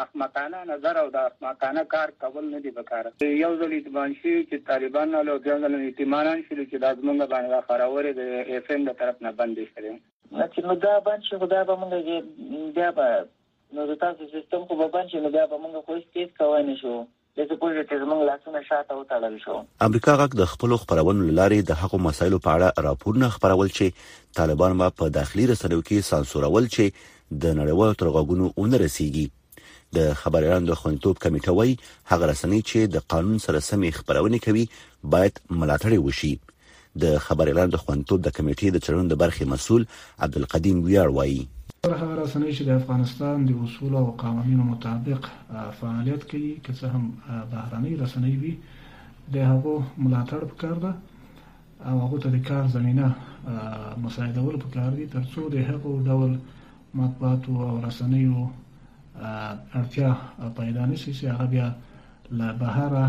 احمقانه 0.00 0.58
نظر 0.70 0.98
او 1.02 1.04
دا 1.14 1.20
احمقانه 1.28 1.84
کار 1.94 2.10
کول 2.24 2.42
نه 2.54 2.58
دی 2.64 2.72
وکار 2.78 3.06
یو 3.44 3.50
ځل 3.60 3.72
اعتماد 3.76 4.16
شي 4.18 4.34
چې 4.50 4.66
طالبان 4.70 5.14
له 5.14 5.22
یو 5.46 5.56
ځل 5.62 5.76
اعتمادان 5.86 6.42
شي 6.48 6.56
چې 6.70 6.82
دا 6.84 6.90
زمونږ 6.98 7.30
باندې 7.34 7.64
خاورې 7.68 8.18
د 8.18 8.58
اف 8.58 8.68
ام 8.76 8.84
د 8.90 8.98
طرف 9.02 9.24
نه 9.28 9.32
بندې 9.38 9.70
شي 9.70 9.94
چې 10.42 10.70
نو 10.70 10.76
دا 10.84 10.94
باندې 11.06 11.40
خدای 11.44 11.64
به 11.70 11.78
موږ 11.84 12.68
بیا 12.80 12.90
به 13.00 13.24
نو 13.78 13.88
د 13.92 14.00
تاسو 14.04 14.28
سیستم 14.36 14.68
خو 14.68 14.78
به 14.82 14.90
باندې 14.98 15.24
نو 15.28 15.34
بیا 15.38 15.46
به 15.54 15.62
موږ 15.64 15.88
خو 15.88 16.00
هیڅ 16.00 16.38
کوی 16.42 16.62
نه 16.70 16.76
شو 16.84 16.94
د 17.40 17.44
سپوږې 17.50 17.82
چې 17.90 17.96
زموږ 18.02 18.20
لاسونه 18.28 18.60
شاته 18.70 18.92
وتړل 18.96 19.36
شو 19.44 19.54
امریکا 19.86 20.12
غږ 20.20 20.32
د 20.40 20.44
خپل 20.52 20.70
خبرونو 20.80 21.28
لارې 21.38 21.58
د 21.68 21.78
حقو 21.82 21.98
مسایلو 22.06 22.38
په 22.46 22.50
اړه 22.56 22.82
راپورونه 22.88 23.28
خبرول 23.36 23.68
چې 23.76 23.86
طالبان 24.40 24.72
ما 24.80 24.88
په 25.00 25.06
داخلي 25.18 25.46
رسنیو 25.52 25.84
کې 25.86 26.06
سانسورول 26.08 26.66
چې 26.74 26.84
د 27.44 27.54
نړیوالو 27.60 27.98
ترغوبونو 28.02 28.46
اونرسيږي 28.48 29.26
د 29.98 30.12
خبريالانو 30.22 30.68
د 30.72 30.78
خنتوب 30.82 31.22
کمیټه 31.24 31.54
وای 31.58 31.72
هغه 32.12 32.24
رسنۍ 32.32 32.60
چې 32.72 32.92
د 32.96 33.06
قانون 33.14 33.38
سره 33.46 33.64
سمې 33.70 33.96
خبرونه 34.00 34.42
کوي 34.48 34.66
باید 35.14 35.40
ملاتړ 35.60 36.04
وشي 36.08 36.32
د 37.06 37.16
خبريالانو 37.28 37.74
د 37.76 37.82
خنتوب 37.86 38.20
د 38.28 38.36
کمیټې 38.36 38.76
د 38.76 38.86
چلند 38.88 39.16
برخې 39.24 39.50
مسول 39.54 39.88
عبدالقدیم 40.28 40.84
ویار 40.90 41.10
وایي 41.18 41.42
هر 41.86 41.94
هغه 42.02 42.14
رسنۍ 42.24 42.50
چې 42.56 42.62
د 42.64 42.70
افغانستان 42.80 43.36
د 43.48 43.50
اصول 43.64 43.92
او 44.00 44.06
قوانینو 44.24 44.64
مطابق 44.72 45.20
فعالیت 45.78 46.22
کوي 46.30 46.52
که 46.64 46.72
څه 46.78 46.86
هم 46.94 47.04
بهرنۍ 47.52 47.92
رسنۍ 48.02 48.34
وي 48.42 48.52
د 49.34 49.36
هغو 49.50 49.74
ملاتړ 50.04 50.40
پکار 50.50 50.76
ده 50.84 50.92
او 51.88 51.94
هغه 52.04 52.16
ته 52.22 52.28
د 52.34 52.38
کار 52.48 52.64
زمینه 52.76 53.06
مساعدول 54.06 54.54
پکار 54.64 54.90
دي 54.98 55.06
ترڅو 55.16 55.40
د 55.54 55.56
هغو 55.68 55.92
ډول 56.08 56.32
مطبوعاتو 57.00 57.52
او 57.68 57.74
رسنیو 57.88 58.38
اړتیا 59.78 60.10
پیدا 60.58 60.82
نشي 60.90 61.12
چې 61.18 61.24
هغه 61.32 61.46
بیا 61.54 61.66
له 62.38 62.48
بهره 62.60 63.06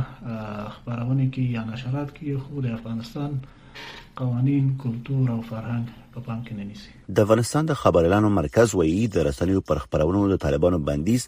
خبرونه 0.76 1.26
کوي 1.34 1.48
یا 1.58 1.62
نشرات 1.72 2.10
کوي 2.18 2.36
خو 2.44 2.54
د 2.66 2.78
افغانستان 2.78 3.32
قوانین 4.22 4.66
کلتور 4.86 5.26
او 5.36 5.42
فرهنګ 5.52 5.86
په 6.16 6.24
پام 6.28 6.40
کې 6.46 6.56
نه 6.60 6.64
نیسي 6.72 7.16
د 7.20 7.26
افغانستان 7.28 7.70
د 7.72 7.78
خبرلانو 7.82 8.32
مرکز 8.38 8.76
وایي 8.80 9.04
د 9.16 9.28
رسنیو 9.30 9.62
پر 9.72 9.82
خبرونو 9.86 10.24
د 10.34 10.40
طالبانو 10.46 10.80
بندیز 10.90 11.28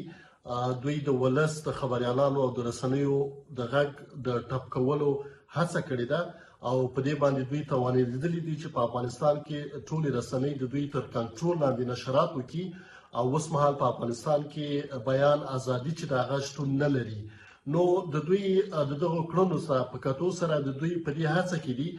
دوی 0.86 0.98
د 1.10 1.22
ولس 1.26 1.60
د 1.68 1.78
خبريالانو 1.82 2.48
او 2.48 2.52
د 2.58 2.68
رسنیو 2.72 3.18
د 3.62 3.72
غږ 3.74 4.24
د 4.30 4.44
ټپ 4.48 4.72
کولو 4.78 5.12
هڅه 5.58 5.90
کړې 5.90 6.08
ده 6.14 6.24
او 6.70 6.76
په 6.96 7.00
دې 7.06 7.14
باندې 7.22 7.42
دوی 7.50 7.62
توانېدلې 7.72 8.40
دي 8.46 8.54
چې 8.62 8.68
په 8.74 8.80
افغانستان 8.88 9.36
کې 9.46 9.58
ټولې 9.88 10.08
رسنۍ 10.18 10.52
د 10.56 10.64
دوی 10.72 10.84
تر 10.94 11.04
کنټرول 11.16 11.56
لاندې 11.62 11.84
نشرات 11.92 12.30
وکړي 12.34 12.64
او 13.20 13.24
اوس 13.36 13.46
مهال 13.54 13.74
په 13.82 13.86
افغانستان 13.92 14.40
کې 14.54 14.66
بیان 15.08 15.40
ازادي 15.56 15.92
چې 15.98 16.04
دا 16.12 16.20
غشتون 16.30 16.68
نه 16.82 16.88
لري 16.94 17.18
نو 17.74 17.84
د 18.14 18.26
دوی 18.28 18.44
د 18.88 18.92
دغه 19.02 19.20
کړنو 19.30 19.58
سره 19.66 19.82
په 19.92 19.96
کتو 20.06 20.28
سره 20.40 20.54
د 20.68 20.78
دوی 20.80 20.92
په 21.04 21.10
دې 21.16 21.26
هڅه 21.36 21.56
کې 21.64 21.72
دي 21.80 21.90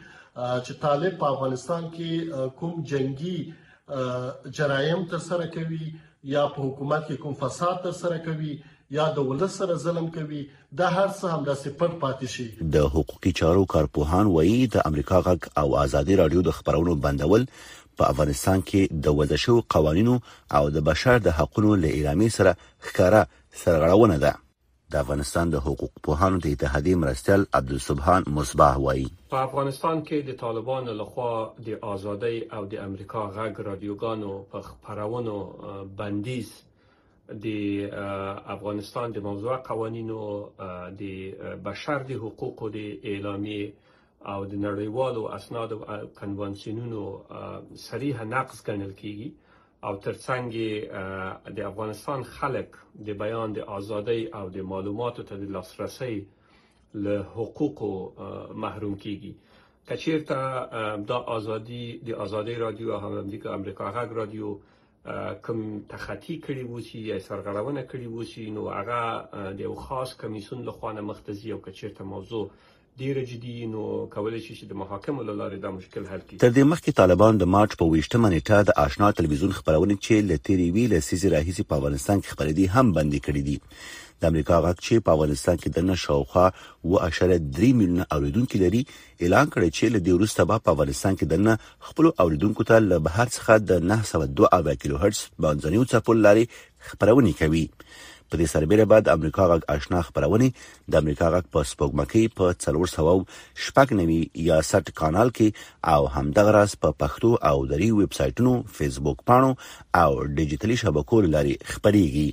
چې 0.66 0.74
طالب 0.88 1.14
په 1.22 1.26
افغانستان 1.34 1.84
کې 1.96 2.60
کوم 2.60 2.74
جنگي 2.94 3.38
جرایم 4.60 5.02
تر 5.14 5.20
سره 5.32 5.46
کوي 5.58 5.84
یا 6.36 6.44
په 6.54 6.60
حکومت 6.68 7.04
کې 7.08 7.22
کوم 7.26 7.34
فساد 7.44 7.76
تر 7.88 7.92
سره 8.04 8.18
کوي 8.28 8.54
یا 8.98 9.06
د 9.16 9.24
ولس 9.30 9.56
سره 9.62 9.76
ظلم 9.86 10.06
کوي 10.18 10.42
دا 10.82 10.88
هر 10.98 11.08
څه 11.20 11.32
هم 11.34 11.42
د 11.48 11.54
سپټ 11.62 11.94
پاتې 12.04 12.28
شي 12.34 12.46
د 12.76 12.88
حقوقي 12.96 13.32
چارو 13.40 13.64
کارپوهان 13.74 14.30
وایي 14.36 14.60
د 14.76 14.86
امریکا 14.92 15.18
غک 15.28 15.48
او 15.62 15.66
ازادي 15.86 16.18
رادیو 16.22 16.44
د 16.48 16.54
خبرونو 16.60 16.94
بندول 17.06 17.46
په 18.02 18.12
افغانستان 18.14 18.64
کې 18.72 19.02
د 19.08 19.18
وزشو 19.20 19.56
قوانینو 19.76 20.16
او 20.60 20.64
د 20.78 20.86
بشر 20.90 21.20
د 21.28 21.36
حقوقو 21.40 21.74
له 21.84 21.94
اعلانې 21.96 22.36
سره 22.38 22.54
ښکارا 22.88 23.22
سرغړونه 23.64 24.18
ده 24.26 24.34
د 24.96 25.02
افغانستان 25.04 25.52
د 25.54 25.64
حقوق 25.68 25.94
پوهانو 26.10 26.40
د 26.46 26.56
اتحادیه 26.56 27.02
مرستل 27.06 27.44
عبدالسبحان 27.60 28.30
مصباح 28.40 28.80
وایي 28.86 29.10
په 29.36 29.44
افغانستان 29.50 30.04
کې 30.12 30.30
د 30.30 30.42
طالبانو 30.46 30.96
لخوا 31.02 31.34
د 31.68 31.84
ازادۍ 31.96 32.40
او 32.56 32.66
د 32.76 32.86
امریکا 32.88 33.26
غږ 33.40 33.68
رادیوګانو 33.70 34.34
په 34.56 34.64
خبرونو 34.70 35.38
بندیز 36.04 36.56
د 37.26 37.46
افغانستان 38.56 39.08
د 39.12 39.18
موضوع 39.28 39.56
قوانینو 39.70 40.20
د 41.00 41.04
بشر 41.66 42.00
د 42.10 42.12
حقوقو 42.24 42.66
د 42.70 42.78
اعلامیه 43.12 43.68
او 44.34 44.40
د 44.46 44.54
نړیوالو 44.66 45.22
اسنادو 45.38 45.78
کنوانسیونونو 46.22 47.02
صریح 47.88 48.18
نقض 48.36 48.58
ګڼل 48.68 48.94
کیږي 49.02 49.30
او 49.86 49.94
ترڅنګ 50.06 50.46
د 51.58 51.60
افغانستان 51.72 52.20
خلک 52.36 52.70
د 53.06 53.10
بیان 53.22 53.50
د 53.54 53.60
ازادۍ 53.78 54.22
او 54.38 54.46
د 54.50 54.58
معلوماتو 54.72 55.22
ته 55.28 55.36
د 55.42 55.50
لاسرسي 55.56 56.16
له 57.04 57.18
حقوقو 57.38 57.94
محروم 58.64 58.96
کیږي 59.04 59.32
کچیرته 59.90 60.40
دا 61.10 61.18
ازادي 61.38 61.86
د 62.08 62.14
ازادۍ 62.24 62.56
رادیو 62.64 62.90
او 62.94 63.00
هم 63.04 63.14
د 63.34 63.48
امریکا 63.58 63.86
غږ 63.96 64.10
رادیو 64.20 64.50
کوم 65.46 65.60
تخطی 65.92 66.36
کړی 66.46 66.64
وو 66.66 66.78
چې 66.88 66.98
سرغړونه 67.28 67.82
کړی 67.92 68.08
وو 68.10 68.22
چې 68.32 68.42
نو 68.56 68.62
هغه 68.78 69.02
د 69.58 69.60
یو 69.68 69.74
خاص 69.86 70.10
کمیسون 70.22 70.60
له 70.68 70.72
خوا 70.78 70.90
نه 70.98 71.02
مختزي 71.10 71.50
او 71.52 71.60
کچیرته 71.66 72.04
موضوع 72.14 72.46
ډیره 73.02 73.22
جدي 73.30 73.54
نو 73.72 73.80
کولای 74.14 74.38
شي 74.44 74.54
چې 74.58 74.68
د 74.68 74.78
محاکمو 74.82 75.24
لاره 75.30 75.58
دا 75.64 75.72
مشکل 75.78 76.04
حل 76.12 76.20
کړي 76.20 76.44
تر 76.44 76.52
دې 76.52 76.70
مخکې 76.74 76.98
طالبان 77.00 77.40
د 77.42 77.50
مارچ 77.56 77.74
په 77.82 77.88
28 77.96 78.22
منېټه 78.26 78.68
د 78.70 78.78
آشنا 78.84 79.10
تلویزیون 79.18 79.56
خبرونه 79.58 79.98
چې 80.06 80.30
لتیری 80.30 80.68
وی 80.76 80.86
لسیز 80.94 81.26
راهیسي 81.34 81.66
په 81.72 81.78
افغانستان 81.82 82.22
کې 82.22 82.38
خبرې 82.38 82.54
دي 82.60 82.70
هم 82.76 82.94
بندي 83.00 83.20
کړې 83.28 83.44
دي 83.50 84.24
د 84.24 84.32
امریکا 84.34 84.62
غږ 84.66 84.86
چې 84.86 85.06
په 85.08 85.18
افغانستان 85.18 85.60
کې 85.60 85.78
د 85.78 85.90
نشاوخه 85.90 86.46
و 86.94 87.04
اشاره 87.10 87.40
3 87.60 87.74
میلیونه 87.82 88.08
اوریدونکو 88.18 88.64
لري 88.64 88.82
اعلان 88.88 89.54
کړی 89.54 89.70
چې 89.78 89.96
له 89.96 90.06
دې 90.06 90.18
وروسته 90.20 90.50
په 90.66 90.76
افغانستان 90.76 91.20
کې 91.22 91.32
د 91.32 91.92
خپل 91.92 92.12
اوریدونکو 92.26 92.70
ته 92.74 92.86
له 92.90 93.04
بهر 93.10 93.32
څخه 93.36 93.70
د 93.70 93.88
902 93.94 94.82
کیلو 94.86 95.04
هرتز 95.06 95.24
باندې 95.44 95.80
یو 95.80 95.86
څپول 95.94 96.26
لري 96.30 96.50
خبرونه 96.94 97.40
کوي 97.44 97.66
په 98.30 98.36
دې 98.40 98.48
سربېره 98.54 98.86
بعد 98.92 99.06
امریکا 99.16 99.44
غږ 99.52 99.62
آشنا 99.76 100.00
خبرونه 100.08 100.48
د 100.92 100.94
امریکا 101.02 101.28
غږ 101.34 101.46
په 101.54 101.60
سپوږمکۍ 101.72 102.26
په 102.38 102.46
490 102.64 104.48
یا 104.50 104.58
60 104.70 104.98
کانال 105.00 105.30
کې 105.38 105.48
او 105.94 106.02
همدغه 106.16 106.52
راس 106.58 106.72
په 106.84 106.90
پښتو 107.02 107.30
او 107.50 107.58
دري 107.72 107.88
ویب 108.00 108.12
سټونو 108.20 108.54
فیسبوک 108.76 109.18
پاڼو 109.28 109.52
او 110.04 110.10
ډیجیټلی 110.38 110.76
شبکو 110.84 111.16
لاري 111.36 111.54
خبريږي 111.72 112.30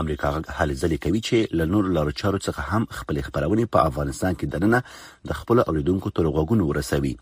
امریکا 0.00 0.28
هلې 0.30 0.74
ځلې 0.82 0.98
کوي 1.04 1.20
چې 1.26 1.36
له 1.58 1.64
نور 1.72 1.84
لارو 1.96 2.12
چارو 2.20 2.38
څخه 2.46 2.60
هم 2.70 2.82
خپلې 3.00 3.20
خبرونه 3.26 3.64
په 3.74 3.78
افغانستان 3.90 4.32
کې 4.38 4.46
دننه 4.54 4.78
د 5.30 5.32
خپل 5.40 5.56
اوریدونکو 5.72 6.08
تر 6.18 6.26
غوګونو 6.36 6.64
ورسوي 6.70 7.12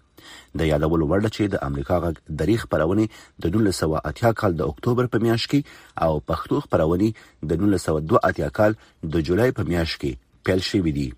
د 0.61 0.63
یادولو 0.71 1.05
وړ 1.11 1.25
چې 1.37 1.45
د 1.55 1.57
امریکا 1.69 1.97
غږ 2.05 2.17
د 2.43 2.45
ریخ 2.51 2.61
خبرونه 2.67 3.05
د 3.47 3.53
1980 3.57 4.39
کال 4.43 4.53
د 4.61 4.63
اکتوبر 4.75 5.05
په 5.15 5.19
میاشت 5.27 5.47
کې 5.55 5.61
او 6.05 6.13
پښتو 6.31 6.55
خبرونه 6.67 7.09
د 7.51 7.53
1902 7.71 8.59
کال 8.61 8.73
د 9.17 9.19
جولای 9.31 9.51
په 9.59 9.63
میاشت 9.73 9.97
کې 10.05 10.13
پیل 10.51 10.63
شوې 10.71 10.93
دي 11.01 11.09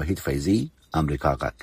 وحید 0.00 0.18
فیضی 0.26 0.58
امریکا 1.02 1.30
غږ 1.44 1.58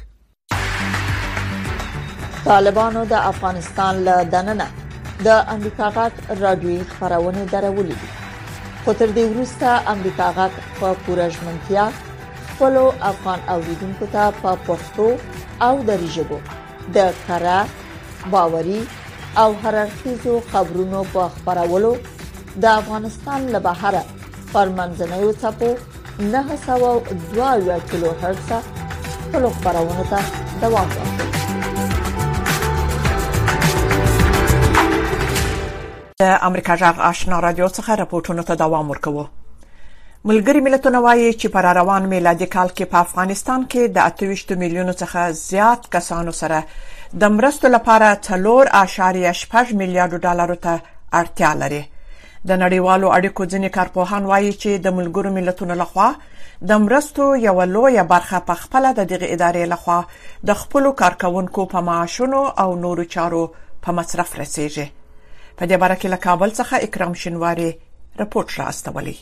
طالبانو 2.49 3.01
د 3.13 3.15
افغانستان 3.33 3.93
له 4.09 4.15
دننه 4.35 4.67
د 5.23 5.27
امریکا 5.57 5.93
غږ 5.99 6.43
رادیوي 6.45 6.79
خبرونه 6.95 7.47
درولې 7.55 7.95
دي 8.03 8.09
خو 8.85 8.93
تر 8.99 9.09
دې 9.15 9.25
وروسته 9.31 9.93
امریکا 9.93 10.27
غاټ 10.37 10.53
په 10.79 10.93
پوره 11.05 11.25
ژمنتیا 11.35 11.83
خپل 11.97 12.77
افغان 13.09 13.39
اوریدونکو 13.55 14.07
ته 14.15 14.23
په 14.41 14.51
پښتو 14.69 15.05
او 15.67 15.73
دری 15.91 16.09
ژبه 16.15 16.39
د 16.97 17.13
کارا 17.27 17.59
باوري 18.35 18.81
او 19.43 19.47
هررخیزو 19.65 20.35
خبرونو 20.51 21.01
په 21.15 21.21
خبرولو 21.39 21.93
د 22.61 22.65
افغانستان 22.81 23.39
له 23.57 23.65
بهره 23.71 24.03
فرمنځنوي 24.51 25.31
ټاپو 25.41 25.69
902 26.35 27.81
کیلو 27.91 28.11
هرتز 28.23 28.51
خپل 29.23 29.43
خبرونه 29.59 30.03
ته 30.11 30.19
دوام 30.63 30.89
ورکوي 30.95 31.30
د 36.21 36.25
امریکا 36.47 36.73
جغ 36.81 36.99
آشنا 37.09 37.37
رادیو 37.43 37.67
څخه 37.77 37.91
راپورټونه 38.01 38.41
ته 38.47 38.55
دوام 38.61 38.89
ورکوه 38.93 39.25
ملګری 40.31 40.59
ملتونه 40.67 40.99
وایي 41.05 41.23
چې 41.39 41.47
پر 41.55 41.67
روان 41.77 42.03
میلادي 42.13 42.47
کال 42.55 42.69
کې 42.77 42.91
په 42.91 42.99
افغانستان 43.05 43.63
کې 43.71 43.95
د 43.95 44.33
28 44.33 44.61
میلیونو 44.63 44.93
څخه 45.01 45.23
زیات 45.39 45.87
کسانو 45.95 46.35
سره 46.41 46.59
د 47.23 47.33
مرستو 47.39 47.71
لپاره 47.75 48.09
3.8 48.29 48.29
میلیارډ 48.35 50.21
ډالر 50.27 50.53
ته 50.67 50.75
اړتیا 51.21 51.51
لري 51.63 51.81
د 51.87 52.61
نړیوالو 52.65 53.15
اړیکو 53.17 53.49
ځینې 53.49 53.75
کارپوهان 53.81 54.29
وایي 54.35 54.53
چې 54.53 54.85
د 54.87 54.95
ملګرو 55.01 55.33
ملتونو 55.41 55.79
لخوا 55.83 56.09
د 56.75 56.81
مرستو 56.87 57.29
یو 57.47 57.57
لوی 57.75 58.01
برخه 58.15 58.43
په 58.53 58.61
خپل 58.63 58.89
د 58.99 59.03
دغه 59.13 59.33
ادارې 59.33 59.75
لخوا 59.75 59.99
د 60.51 60.59
خپل 60.63 60.91
کارکونکو 61.03 61.69
په 61.75 61.85
معاشونو 61.91 62.43
او 62.65 62.69
نورو 62.87 63.09
چارو 63.17 63.43
په 63.83 64.01
مصرف 64.01 64.35
رسیږي 64.45 64.91
په 65.57 65.63
دې 65.69 65.75
باره 65.81 65.95
کې 65.99 66.07
له 66.13 66.17
کابل 66.25 66.49
څخه 66.59 66.83
اکرام 66.85 67.13
شینواری 67.21 67.69
رپورټ 68.21 68.49
را 68.59 68.63
استولی 68.71 69.15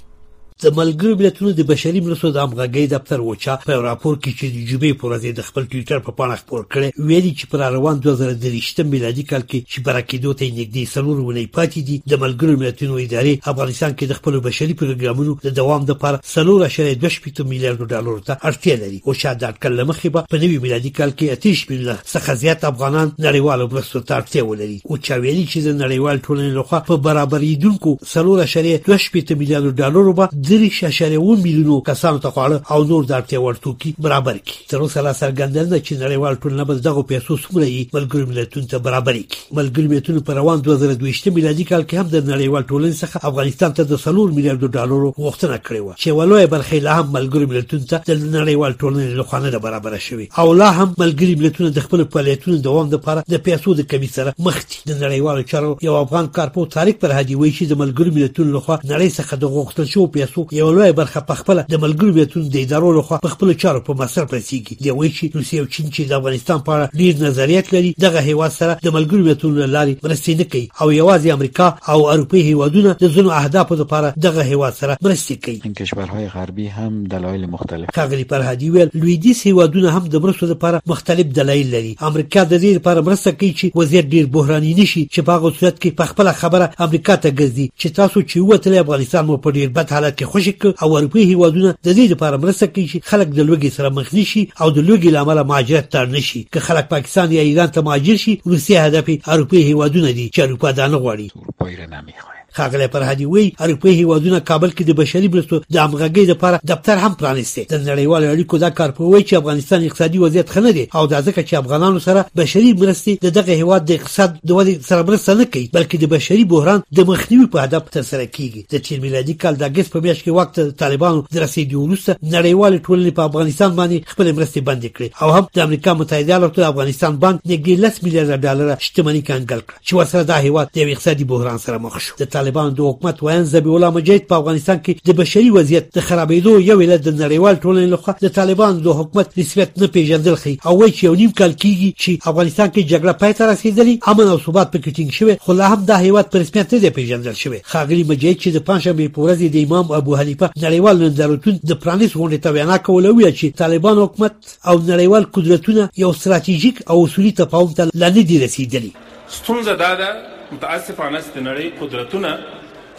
د 0.64 0.68
ملګرو 0.78 1.16
ملتونو 1.20 1.52
د 1.58 1.62
بشري 1.68 2.00
مرستو 2.06 2.30
د 2.38 2.40
امغږي 2.44 2.88
دفتر 2.94 3.22
وچا 3.26 3.54
په 3.68 3.76
راپور 3.84 4.16
کې 4.16 4.32
چې 4.40 4.48
د 4.56 4.72
جوبې 4.72 4.98
پورې 5.04 5.36
د 5.38 5.46
خپل 5.50 5.68
ټوئیټر 5.74 6.00
په 6.08 6.16
پاڼه 6.18 6.40
خپور 6.42 6.66
کړي 6.74 7.06
ویلي 7.12 7.30
چې 7.38 7.50
پر 7.54 7.62
روان 7.76 8.02
2023 8.08 8.86
میلادي 8.96 9.24
کال 9.30 9.46
کې 9.46 9.72
چې 9.72 9.86
براکېدو 9.86 10.34
ته 10.42 10.50
نږدې 10.58 10.84
سلور 10.96 11.18
ولې 11.28 11.46
پاتې 11.60 11.86
دي 11.90 11.96
د 12.14 12.20
ملګرو 12.24 12.58
ملتونو 12.64 12.98
ادارې 13.04 13.48
افغانستان 13.54 13.94
کې 13.96 14.12
د 14.12 14.20
خپل 14.20 14.40
بشري 14.50 14.76
پروګرامونو 14.82 15.38
د 15.46 15.56
دوام 15.62 15.86
لپاره 15.92 16.22
سلور 16.34 16.66
اشاره 16.68 17.00
2.5 17.06 17.40
میلیارډ 17.54 17.88
ډالر 17.96 18.20
ته 18.32 18.38
اړتیا 18.52 18.76
لري 18.84 19.02
او 19.08 19.18
شاده 19.22 19.40
ډاکټر 19.46 19.76
لمخې 19.78 20.18
به 20.18 20.28
په 20.36 20.44
نوي 20.44 20.60
میلادي 20.68 20.94
کال 21.00 21.16
کې 21.16 21.40
اتیش 21.40 21.64
بل 21.72 21.88
څخه 22.02 22.38
زیات 22.44 22.68
افغانان 22.74 23.08
نړیوالو 23.14 23.70
مرستو 23.78 24.04
ته 24.12 24.20
اړتیا 24.22 24.52
ولري 24.52 24.78
او 24.90 25.02
چا 25.08 25.24
ویلي 25.28 25.48
چې 25.48 25.60
د 25.64 25.80
نړیوال 25.80 26.22
ټولنې 26.26 26.54
لخوا 26.62 26.84
په 26.94 27.02
برابرېدونکو 27.10 27.98
سلور 28.18 28.46
اشاره 28.50 28.86
2.5 28.92 29.36
میلیارډ 29.38 29.74
ډالر 29.84 30.14
به 30.22 30.36
3.7 30.50 31.42
میلیونو 31.44 31.82
کسانو 31.82 32.18
ته 32.20 32.30
خواړه 32.36 32.74
او 32.74 32.84
نور 32.84 33.04
د 33.10 33.12
اړتیا 33.16 33.40
وړ 33.42 33.58
توکي 33.64 33.92
برابر 34.06 34.38
کړي 34.48 34.70
تر 34.74 34.84
اوسه 34.86 35.02
لا 35.08 35.12
څرګندل 35.20 35.68
ده 35.74 35.80
چې 35.86 36.02
نړیوال 36.06 36.40
ټولنه 36.46 36.64
بل 36.70 36.80
دغه 36.88 37.04
پیسو 37.12 37.36
څومره 37.44 37.66
یې 37.72 37.98
ملګری 37.98 38.26
ملتونو 38.32 38.68
ته 38.72 38.80
برابر 38.88 39.20
کړي 39.34 39.60
ملګری 39.60 39.92
ملتونو 39.92 40.24
پر 40.30 40.40
روان 40.40 40.64
2022 40.70 41.28
میلادي 41.36 41.66
کال 41.74 41.84
کې 41.84 42.02
هم 42.02 42.14
د 42.14 42.26
نړیوال 42.32 42.66
ټولنې 42.70 43.02
څخه 43.04 43.32
افغانستان 43.32 43.76
ته 43.82 43.90
د 43.92 44.02
3 44.06 44.16
میلیارډ 44.40 44.72
ډالرو 44.78 45.12
غوښتنه 45.20 45.60
کړې 45.68 45.84
و 45.84 46.00
چې 46.00 46.18
ولوي 46.22 46.50
برخې 46.56 46.84
لا 46.90 46.98
هم 47.02 47.06
ملګری 47.18 47.52
ملتونو 47.54 47.86
ته 47.94 48.02
د 48.10 48.20
نړیوال 48.24 48.78
ټولنې 48.82 49.22
له 49.22 49.28
خوانه 49.34 49.64
برابر 49.68 49.98
شوي 50.08 50.28
او 50.44 50.48
لا 50.64 50.72
هم 50.80 50.90
ملګری 51.04 51.38
ملتونه 51.44 51.72
د 51.78 51.88
خپل 51.90 52.06
فعالیتونو 52.18 52.60
دوام 52.70 52.92
لپاره 52.96 53.30
د 53.36 53.44
پیسو 53.50 53.78
د 53.84 53.90
کمی 53.94 54.12
سره 54.18 54.36
مخ 54.50 54.60
دي 54.66 54.82
د 54.90 54.92
نړیوالو 54.96 55.48
چارو 55.54 55.72
یو 55.90 55.96
افغان 56.02 56.34
کارپو 56.42 56.68
تاریخ 56.80 57.00
پر 57.06 57.16
هدي 57.22 57.40
وی 57.44 57.54
چې 57.54 57.72
د 57.74 57.82
ملګری 57.86 58.20
ملتونو 58.20 58.58
لخوا 58.58 58.78
نړۍ 58.84 59.10
څخه 59.20 59.42
د 59.46 59.54
غوښتل 59.60 59.94
شو 59.96 60.10
پیسو 60.20 60.38
حقوق 60.40 60.54
یو 60.54 60.72
لوی 60.72 60.92
برخه 60.98 61.22
په 61.30 61.36
خپل 61.38 61.60
د 61.72 61.80
ملګرو 61.84 62.14
ملتونو 62.18 62.48
د 62.52 62.62
ادارو 62.66 62.92
لخوا 63.00 63.18
په 63.24 63.30
خپل 63.32 63.54
چارو 63.64 63.80
په 63.88 63.96
مصرف 64.02 64.34
رسیږي 64.36 64.78
دی 64.84 64.92
وایي 64.92 65.12
چې 65.16 65.40
روسیه 65.40 65.60
او 65.64 65.68
چین 65.78 65.88
چې 65.96 66.12
د 66.12 66.14
افغانستان 66.18 66.62
په 66.70 66.76
اړه 66.76 67.02
ډیر 67.02 67.24
نظریات 67.26 67.72
لري 67.76 67.90
دغه 68.04 68.22
هیوا 68.28 68.48
سره 68.58 68.76
د 68.86 68.94
ملګرو 68.98 69.26
ملتونو 69.30 69.68
لارې 69.72 70.06
مرستې 70.06 70.40
نه 70.42 70.46
کوي 70.54 70.70
او 70.82 70.88
یوازې 71.00 71.36
امریکا 71.38 71.68
او 71.96 72.06
اروپای 72.14 72.44
هیوادونه 72.52 72.94
د 73.02 73.12
ځینو 73.18 73.34
اهدافو 73.40 73.80
لپاره 73.82 74.14
دغه 74.28 74.46
هیوا 74.54 74.70
سره 74.78 74.98
مرستې 75.08 75.44
کوي 75.50 75.60
ان 75.72 75.74
کشورهای 75.82 76.28
غربي 76.38 76.68
هم 76.78 77.04
دلایل 77.16 77.44
مختلف 77.58 77.92
کاغلی 78.00 78.30
پر 78.34 78.48
هدی 78.52 78.72
ویل 78.78 78.94
لویدیس 78.96 79.44
هیوادونه 79.50 79.92
هم 79.98 80.08
د 80.16 80.24
مرستو 80.28 80.52
لپاره 80.54 80.82
مختلف 80.94 81.34
دلایل 81.42 81.76
لري 81.76 81.94
امریکا 82.14 82.48
د 82.54 82.64
دې 82.64 82.80
لپاره 82.80 83.06
مرسته 83.12 83.38
کوي 83.42 83.52
چې 83.60 83.82
وزیر 83.84 84.10
ډیر 84.16 84.32
بحرانی 84.40 84.74
نشي 84.82 85.06
چې 85.12 85.30
په 85.30 85.40
هغه 85.40 85.54
صورت 85.60 85.82
کې 85.82 86.00
په 86.02 86.14
خپل 86.16 86.34
خبره 86.46 86.88
امریکا 86.90 87.20
ته 87.28 87.36
ګرځي 87.36 87.70
چې 87.82 88.00
تاسو 88.02 88.26
چې 88.32 88.50
وته 88.52 88.82
افغانستان 88.86 89.30
مو 89.34 89.40
په 89.46 89.56
ډیر 89.62 89.76
بد 89.80 89.96
حالت 89.98 90.18
کې 90.20 90.29
خوشی 90.32 90.52
ک 90.62 90.66
او 90.84 90.90
اروپي 90.98 91.22
هیوادونه 91.32 91.70
د 91.86 91.88
دې 91.98 92.06
لپاره 92.14 92.36
مرسته 92.44 92.66
کوي 92.74 92.86
چې 92.92 92.98
خلک 93.10 93.28
د 93.34 93.40
لوګي 93.50 93.70
سره 93.78 93.88
مخ 93.98 94.08
نشي 94.18 94.42
او 94.62 94.68
د 94.78 94.80
لوګي 94.90 95.10
لامل 95.16 95.40
مهاجرت 95.50 95.86
تر 95.94 96.06
نشي 96.16 96.40
ک 96.54 96.60
خلک 96.68 96.86
پاکستان 96.96 97.28
یا 97.38 97.42
ایران 97.50 97.70
ته 97.76 97.80
مهاجر 97.88 98.16
شي 98.24 98.34
روسي 98.50 98.74
هدف 98.86 99.06
اروپي 99.34 99.60
هیوادونه 99.70 100.10
دي 100.18 100.26
چې 100.34 100.40
اروپا 100.46 100.70
دانه 100.80 100.98
غواړي 101.04 101.26
اروپا 101.44 101.66
ایران 101.72 101.90
نه 101.96 102.02
میخواد 102.08 102.39
ښاغلی 102.60 102.88
فرهادي 102.94 103.26
وایي 103.34 103.48
اروپایي 103.64 103.96
هیوادونه 104.00 104.40
کابل 104.50 104.70
کې 104.78 104.84
د 104.86 104.92
بشري 105.00 105.28
مرستو 105.34 105.62
د 105.74 105.78
همغږۍ 105.84 106.24
لپاره 106.32 106.60
دفتر 106.72 106.96
هم 107.04 107.14
پرانیستی 107.22 107.64
د 107.72 107.76
نړیوالو 107.90 108.28
اړیکو 108.34 108.56
دا 108.64 108.70
کار 108.80 108.90
پوهوي 109.00 109.22
چې 109.28 109.34
افغانستان 109.42 109.84
اقتصادي 109.88 110.18
وضعیت 110.24 110.50
ښه 110.54 110.58
نه 110.68 110.72
دی 110.78 110.88
او 110.96 111.06
دا 111.08 111.22
ځکه 111.28 111.40
چې 111.50 111.54
افغانانو 111.54 112.00
سره 112.08 112.26
بشري 112.36 112.72
مرستې 112.82 113.14
د 113.24 113.36
دغه 113.38 113.60
هیواد 113.62 113.86
د 113.86 113.92
اقتصاد 114.00 114.30
د 114.48 114.52
ودې 114.58 114.74
سره 114.90 115.02
مرسته 115.10 115.34
نه 115.42 115.46
کوي 115.54 115.70
بلکې 115.76 115.96
د 116.00 116.06
بشري 116.16 116.44
بحران 116.54 116.82
د 116.98 117.00
مخنیوي 117.12 117.48
په 117.56 117.64
هدف 117.66 117.84
ترسره 117.96 118.26
کیږي 118.26 118.62
د 118.74 118.76
تیر 118.88 119.00
میلادي 119.06 119.34
کال 119.44 119.54
د 119.56 119.64
اګست 119.72 119.94
په 119.96 120.00
میاشت 120.06 120.26
کې 120.26 120.38
وخت 120.40 120.60
طالبانو 120.84 121.24
د 121.34 121.38
رسیدو 121.46 121.82
وروسته 121.86 122.12
نړیوال 122.36 122.74
ټولنې 122.88 123.12
په 123.20 123.26
افغانستان 123.32 123.72
باندې 123.80 124.04
خپل 124.14 124.28
مرستې 124.40 124.60
بندې 124.70 124.90
کړې 124.98 125.10
او 125.24 125.30
هم 125.38 125.48
د 125.56 125.60
امریکا 125.68 125.94
متحده 126.02 126.34
ایالاتو 126.36 126.68
افغانستان 126.72 127.18
بانک 127.26 127.40
نږدې 127.48 127.74
10 127.88 128.04
میلیارډ 128.04 128.40
ډالر 128.46 128.68
شتمنۍ 128.88 129.22
کنګل 129.32 129.62
کړ 129.68 129.80
چې 129.88 129.94
ورسره 129.94 130.24
دا 130.24 130.38
هیواد 130.48 130.68
د 130.76 130.80
اقتصادي 130.80 131.24
بحران 131.32 131.58
سره 131.66 131.78
مخ 131.86 132.00
شو 132.02 132.16
د 132.20 132.26
طالب 132.36 132.49
طالبانو 132.50 132.76
د 132.80 132.82
حکومت 132.90 133.18
وینځ 133.24 133.56
به 133.66 133.72
الله 133.76 133.90
مجید 133.98 134.22
په 134.30 134.36
افغانستان 134.42 134.78
کې 134.86 134.94
د 135.08 135.16
بشري 135.22 135.50
وضعیت 135.58 135.86
د 135.98 136.06
خرابېدو 136.08 136.52
یو 136.70 136.78
علت 136.86 137.02
د 137.08 137.12
نړیوال 137.24 137.56
ټولنې 137.64 137.90
لخوا 137.94 138.14
د 138.24 138.28
طالبانو 138.38 138.80
د 138.88 138.96
حکومت 139.00 139.28
نسبت 139.42 139.70
نه 139.82 139.88
پیژندل 139.98 140.36
خي 140.44 140.54
او 140.68 140.74
وایي 140.80 140.94
چې 140.98 141.04
یو 141.08 141.14
نیم 141.22 141.32
کال 141.40 141.54
کېږي 141.64 141.90
چې 142.02 142.12
افغانستان 142.32 142.68
کې 142.74 142.82
جګړه 142.92 143.14
پای 143.24 143.34
ته 143.40 143.44
رسیدلې 143.54 143.96
امن 144.12 144.28
او 144.34 144.40
ثبات 144.46 144.68
پکې 144.76 144.92
ټینګ 144.98 145.12
شوی 145.18 145.36
خو 145.44 145.54
لا 145.60 145.68
هم 145.74 145.82
د 145.92 146.08
هیواد 146.08 146.26
پر 146.32 146.38
رسمیت 146.46 146.74
نه 146.74 146.80
دی 146.86 146.90
پیژندل 146.98 147.34
شوی 147.44 147.60
خاغلی 147.74 148.02
مجید 148.12 148.38
چې 148.42 148.50
د 148.56 148.60
پنځمې 148.70 149.08
پورې 149.20 149.56
د 149.56 149.68
امام 149.68 149.88
ابو 150.00 150.12
حنیفه 150.22 150.50
نړیوال 150.64 150.96
نندارتون 151.04 151.60
د 151.70 151.72
پرانیس 151.84 152.12
غونډې 152.18 152.40
ته 152.44 152.50
وینا 152.58 152.78
کوله 152.90 153.10
وی 153.14 153.30
چې 153.38 153.58
طالبان 153.64 153.98
حکومت 154.06 154.36
او 154.70 154.76
نړیوال 154.92 155.24
قدرتونه 155.38 155.90
یو 156.04 156.12
ستراتیژیک 156.24 156.76
او 156.92 156.98
اصولي 157.06 157.32
تفاهم 157.44 157.74
ته 157.80 157.84
لنډي 158.02 158.36
رسیدلي 158.48 158.92
ستونزه 159.38 159.74
دا 159.86 159.92
ده 160.04 160.12
متاسفانه 160.52 161.22
ستنړی 161.22 161.70
قدرتونه 161.82 162.32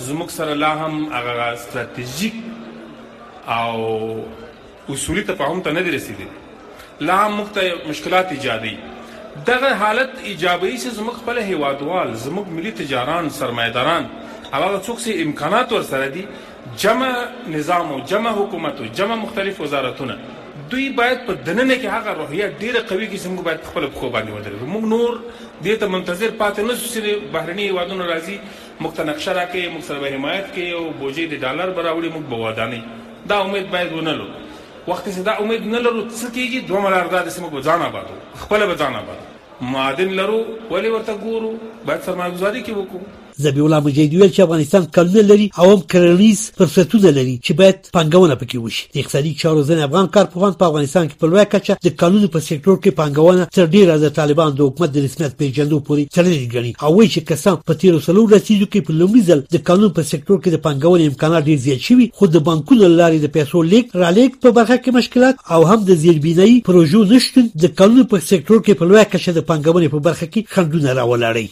زموږ 0.08 0.28
سره 0.38 0.54
لا 0.54 0.70
هم 0.80 0.94
هغه 1.16 1.56
ستراتیژیک 1.56 2.34
او 3.48 3.74
اصولي 4.88 5.22
تفاهم 5.22 5.60
ته 5.62 5.70
نه 5.72 5.82
دی 5.82 5.90
رسیدلی 5.90 6.28
لا 7.00 7.14
هم 7.16 7.32
مخته 7.40 7.72
مشکلات 7.88 8.32
ایجادي 8.32 8.78
دغه 9.46 9.74
حالت 9.74 10.10
ایجابي 10.24 10.78
چې 10.78 10.90
زموږ 10.98 11.14
خپل 11.22 11.38
هیوادوال 11.38 12.14
زموږ 12.24 12.48
ملي 12.56 12.70
تجاران 12.70 13.28
سرمایداران 13.30 14.04
هغه 14.52 14.82
څوک 14.82 14.98
چې 15.04 15.10
امکانات 15.26 15.72
ورسره 15.72 16.06
دي 16.08 16.26
جمع 16.78 17.12
نظام 17.48 17.92
او 17.92 18.00
جمع 18.00 18.30
حکومت 18.32 18.80
او 18.80 18.86
جمع 18.94 19.14
مختلف 19.14 19.60
وزارتونه 19.60 20.16
دوی 20.68 20.88
باید 20.90 21.18
په 21.26 21.32
دننه 21.46 21.74
کې 21.82 21.88
هغه 21.96 22.14
روحیه 22.20 22.46
ډیره 22.60 22.80
قوي 22.90 23.06
کې 23.08 23.18
څنګه 23.24 23.42
باید 23.48 23.60
خپل 23.68 23.86
خو 23.98 24.10
باندې 24.14 24.30
ودرېږي 24.30 24.66
موږ 24.74 24.84
نور 24.84 25.20
دې 25.64 25.74
ته 25.80 25.86
منتظر 25.94 26.30
پاتې 26.38 26.60
نه 26.68 26.74
شو 26.74 26.88
چې 26.94 27.32
بهرني 27.34 27.70
وادونو 27.76 28.04
راځي 28.10 28.36
مخ 28.84 28.94
ته 28.98 29.04
نقشه 29.10 29.32
راکې 29.32 29.68
مخ 29.74 29.84
سره 29.88 30.10
حمایت 30.16 30.52
کې 30.54 30.64
او 30.78 30.84
بوجي 31.00 31.26
د 31.32 31.42
ډالر 31.44 31.70
براوړي 31.70 32.10
موږ 32.16 32.24
بوادانې 32.30 32.80
دا 33.32 33.38
امید 33.46 33.70
باید 33.76 33.92
ونلو 33.92 34.26
وخت 34.90 35.04
چې 35.08 35.18
دا 35.30 35.34
امید 35.44 35.66
نه 35.74 35.78
لرو 35.86 36.04
څه 36.10 36.34
کېږي 36.36 36.68
دوه 36.68 36.80
ملار 36.80 37.06
دا 37.06 37.30
سمو 37.38 37.62
ځان 37.68 37.86
آباد 37.88 38.14
خپل 38.44 38.66
به 38.66 38.76
ځان 38.84 38.94
آباد 39.02 39.26
معدن 39.72 40.12
لرو 40.20 40.44
ولی 40.70 40.88
ورته 40.88 41.18
ګورو 41.20 41.54
باید 41.86 42.00
سرمایه 42.00 42.30
گذاری 42.36 42.64
کې 42.64 42.70
وکړو 42.70 43.29
ذبیح 43.44 43.64
الله 43.66 43.80
مجیدی 43.86 44.16
ویل 44.20 44.30
چې 44.34 44.40
افغانستان 44.46 44.82
کلونه 44.96 45.22
لري 45.30 45.46
او 45.60 45.66
هم 45.74 45.80
کرنیز 45.92 46.40
فرصتونه 46.58 47.10
لري 47.18 47.36
چې 47.44 47.52
باید 47.60 47.76
پنګونه 47.96 48.34
پکې 48.40 48.54
وشي 48.64 48.82
د 48.94 48.98
اقتصادي 49.02 49.32
چارو 49.40 49.60
ځین 49.68 49.78
افغان 49.86 50.06
کارپوهان 50.14 50.52
په 50.60 50.64
افغانستان 50.70 51.04
کې 51.08 51.16
په 51.22 51.26
لوی 51.30 51.44
کچه 51.52 51.76
د 51.86 51.96
قانون 52.02 52.24
په 52.34 52.38
سکتور 52.50 52.76
کې 52.82 52.90
پنګونه 53.00 53.42
تر 53.56 53.64
ډیره 53.74 53.96
د 54.04 54.08
طالبان 54.18 54.50
د 54.56 54.60
حکومت 54.66 54.90
د 54.94 54.98
رسمیت 55.06 55.32
پیژندو 55.40 55.78
پورې 55.88 56.02
تړلې 56.16 56.50
ګڼي 56.54 56.72
او 56.84 56.90
وایي 56.96 57.10
چې 57.12 57.20
کسان 57.30 57.56
په 57.68 57.80
تیرو 57.84 57.98
سلو 58.08 58.26
رسیدو 58.34 58.66
کې 58.72 58.80
په 58.88 58.98
لومړي 59.00 59.22
ځل 59.28 59.40
د 59.54 59.64
قانون 59.70 59.90
په 59.98 60.02
سکتور 60.12 60.36
کې 60.42 60.50
د 60.56 60.62
پنګونې 60.66 61.06
امکانات 61.10 61.42
ډیر 61.48 61.58
زیات 61.66 61.80
شوي 61.90 62.10
خو 62.16 62.26
د 62.34 62.44
بانکونو 62.48 62.82
لارې 63.00 63.18
د 63.24 63.32
پیسو 63.38 63.62
لیک 63.72 63.96
را 64.04 64.10
لیک 64.20 64.36
په 64.42 64.50
برخه 64.58 64.76
کې 64.82 64.96
مشکلات 65.00 65.34
او 65.54 65.60
هم 65.70 65.80
د 65.90 65.96
زیربینایي 66.04 66.56
پروژو 66.68 67.04
نشتون 67.14 67.48
د 67.64 67.74
قانون 67.80 68.08
په 68.12 68.26
سکتور 68.32 68.58
کې 68.64 68.82
په 68.82 68.92
لوی 68.92 69.04
کچه 69.14 69.32
د 69.40 69.48
پنګونې 69.50 69.88
په 69.94 70.06
برخه 70.10 70.26
کې 70.26 70.46
خنډونه 70.54 70.92
راولړي 71.00 71.48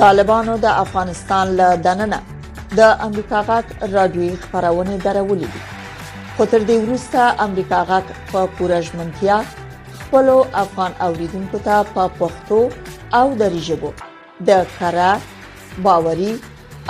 طالبانو 0.00 0.54
د 0.62 0.66
افغانستان 0.84 1.46
له 1.60 1.68
دننه 1.86 2.18
د 2.78 2.80
امریکا 3.06 3.38
غاټ 3.48 3.66
رادیوي 3.94 4.32
خبرونه 4.44 4.94
درولې 5.06 5.48
دي 5.54 5.60
خو 6.34 6.42
تر 6.54 6.60
دې 6.68 6.76
وروسته 6.84 7.20
امریکا 7.46 7.78
غاټ 7.90 8.06
په 8.32 8.40
پورژمنتیا 8.58 9.38
خپل 10.00 10.26
افغان 10.64 10.92
اوریدونکو 11.06 11.58
ته 11.68 11.76
په 11.94 12.04
پښتو 12.20 12.60
او 13.20 13.24
دری 13.44 13.60
ژبه 13.70 13.90
د 14.50 14.70
کرا 14.78 15.10
باوري 15.88 16.32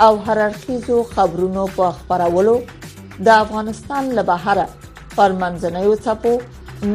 او 0.07 0.11
هررخیزو 0.27 0.97
خبرونو 1.15 1.63
په 1.79 1.85
خبرولو 2.03 2.55
د 2.75 3.27
افغانستان 3.43 4.03
له 4.21 4.29
بهره 4.33 4.67
پرمنځنوي 5.17 5.97
څپو 6.05 6.33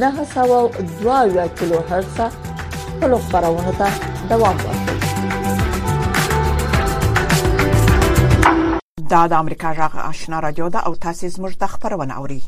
902 0.07 1.51
کیلو 1.59 1.79
هرتز 1.90 2.33
خپل 2.87 3.11
خبرونه 3.29 3.72
ته 3.83 3.88
دوام 4.31 4.57
ورکوي 4.64 4.91
دا 9.12 9.22
د 9.33 9.35
امریکا 9.42 9.72
جغ 9.77 9.96
آشنا 10.01 10.38
رادیو 10.42 10.66
ده 10.75 10.81
او 10.88 10.94
تاسو 11.05 11.29
زموږ 11.35 11.53
د 11.62 11.70
خبرونه 11.72 12.14
اوري 12.20 12.42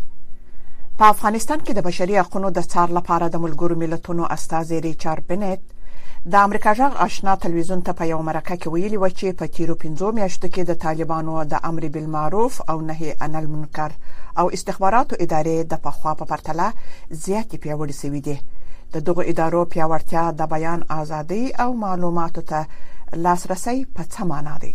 په 0.98 1.04
افغانستان 1.14 1.58
کې 1.64 1.72
د 1.74 1.80
بشري 1.88 2.14
حقوقو 2.20 2.50
د 2.58 2.68
څار 2.74 2.88
لپاره 2.98 3.26
د 3.28 3.36
ملګرو 3.44 3.74
ملتونو 3.82 4.24
استاد 4.36 4.68
ریچارډ 4.86 5.22
بنت 5.32 5.60
د 6.34 6.38
امریکا 6.46 6.72
جغ 6.80 6.92
آشنا 7.06 7.34
تلویزیون 7.42 7.82
ته 7.88 7.92
په 7.98 8.04
یو 8.12 8.18
مرکه 8.28 8.56
کې 8.62 8.68
ویلي 8.74 8.98
و 9.00 9.08
چې 9.08 9.26
په 9.40 9.46
تیرو 9.56 9.74
15 9.82 10.14
میاشتو 10.18 10.48
کې 10.54 10.62
د 10.70 10.74
طالبانو 10.84 11.44
د 11.52 11.60
امر 11.70 11.88
بالمعروف 11.96 12.62
او 12.74 12.78
نهي 12.92 13.10
عن 13.20 13.34
المنکر 13.42 13.92
او 14.38 14.50
استخباراتو 14.60 15.16
ادارې 15.20 15.68
د 15.74 15.82
پخوا 15.88 16.14
په 16.22 16.30
پرتله 16.32 16.70
زیاتې 17.24 17.56
پیوړې 17.64 17.94
شوې 18.00 18.20
دي 18.28 18.38
د 18.96 19.06
دغه 19.10 19.28
ادارو 19.34 19.64
پیاوړتیا 19.76 20.24
د 20.40 20.48
بیان 20.56 20.84
ازادي 20.98 21.44
او 21.66 21.70
معلوماتو 21.86 22.40
ته 22.54 22.66
لاسرسي 23.12 23.86
په 23.96 24.02
څه 24.02 24.22
معنی 24.32 24.56
دی 24.66 24.74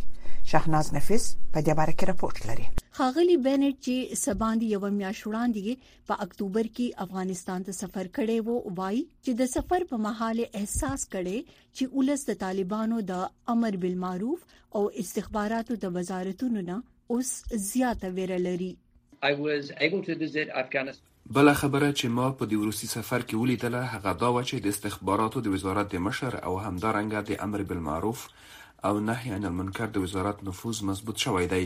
شاهناز 0.49 0.88
نفیس 0.97 1.23
په 1.55 1.62
دې 1.65 1.73
باره 1.77 1.93
کې 1.97 2.07
راپورټ 2.09 2.38
لري 2.49 2.63
خاغلی 2.99 3.33
بنټ 3.47 3.75
چې 3.88 4.15
سباندی 4.21 4.69
یو 4.69 4.79
میاش 4.93 5.19
وړاندې 5.27 6.07
په 6.12 6.15
اکتوبر 6.25 6.69
کې 6.77 7.03
افغانستان 7.05 7.65
ته 7.67 7.75
سفر 7.81 8.09
کړي 8.15 8.38
وو 8.47 8.55
وایي 8.79 9.03
چې 9.25 9.35
د 9.41 9.51
سفر 9.51 9.85
په 9.91 9.99
مهال 10.05 10.41
احساس 10.62 11.05
کړي 11.15 11.38
چې 11.57 11.93
ولس 11.99 12.25
د 12.29 12.39
طالبانو 12.45 13.01
د 13.12 13.21
امر 13.55 13.77
بالمعروف 13.85 14.49
او 14.79 14.83
استخباراتو 15.03 15.79
د 15.83 15.93
وزارتونو 15.99 16.65
نه 16.71 16.79
اوس 17.17 17.33
زیاته 17.67 18.12
ویره 18.19 18.41
لري 18.49 18.71
I 19.29 19.35
was 19.45 19.71
able 19.89 20.03
to 20.09 20.17
visit 20.25 20.55
Afghanistan 20.63 21.05
بل 21.38 21.53
خبره 21.62 21.88
چې 21.89 22.15
ما 22.19 22.27
په 22.38 22.49
دې 22.51 22.65
روسي 22.69 22.91
سفر 22.95 23.23
کې 23.23 23.41
ولیدله 23.41 23.97
هغه 23.97 24.17
دا 24.25 24.33
و 24.35 24.43
چې 24.49 24.65
د 24.67 24.75
استخباراتو 24.75 25.41
د 25.49 25.53
وزارت 25.57 25.95
د 25.97 26.05
مشر 26.09 26.39
او 26.43 26.59
همدارنګه 26.63 27.27
د 27.31 27.43
امر 27.47 27.65
بالمعروف 27.71 28.27
او 28.86 29.00
نهي 29.00 29.30
عن 29.34 29.46
المنکر 29.46 29.86
د 29.92 29.98
وزارت 30.06 30.44
نفوذ 30.50 30.78
مضبوط 30.89 31.18
شوی 31.26 31.48
دی 31.54 31.65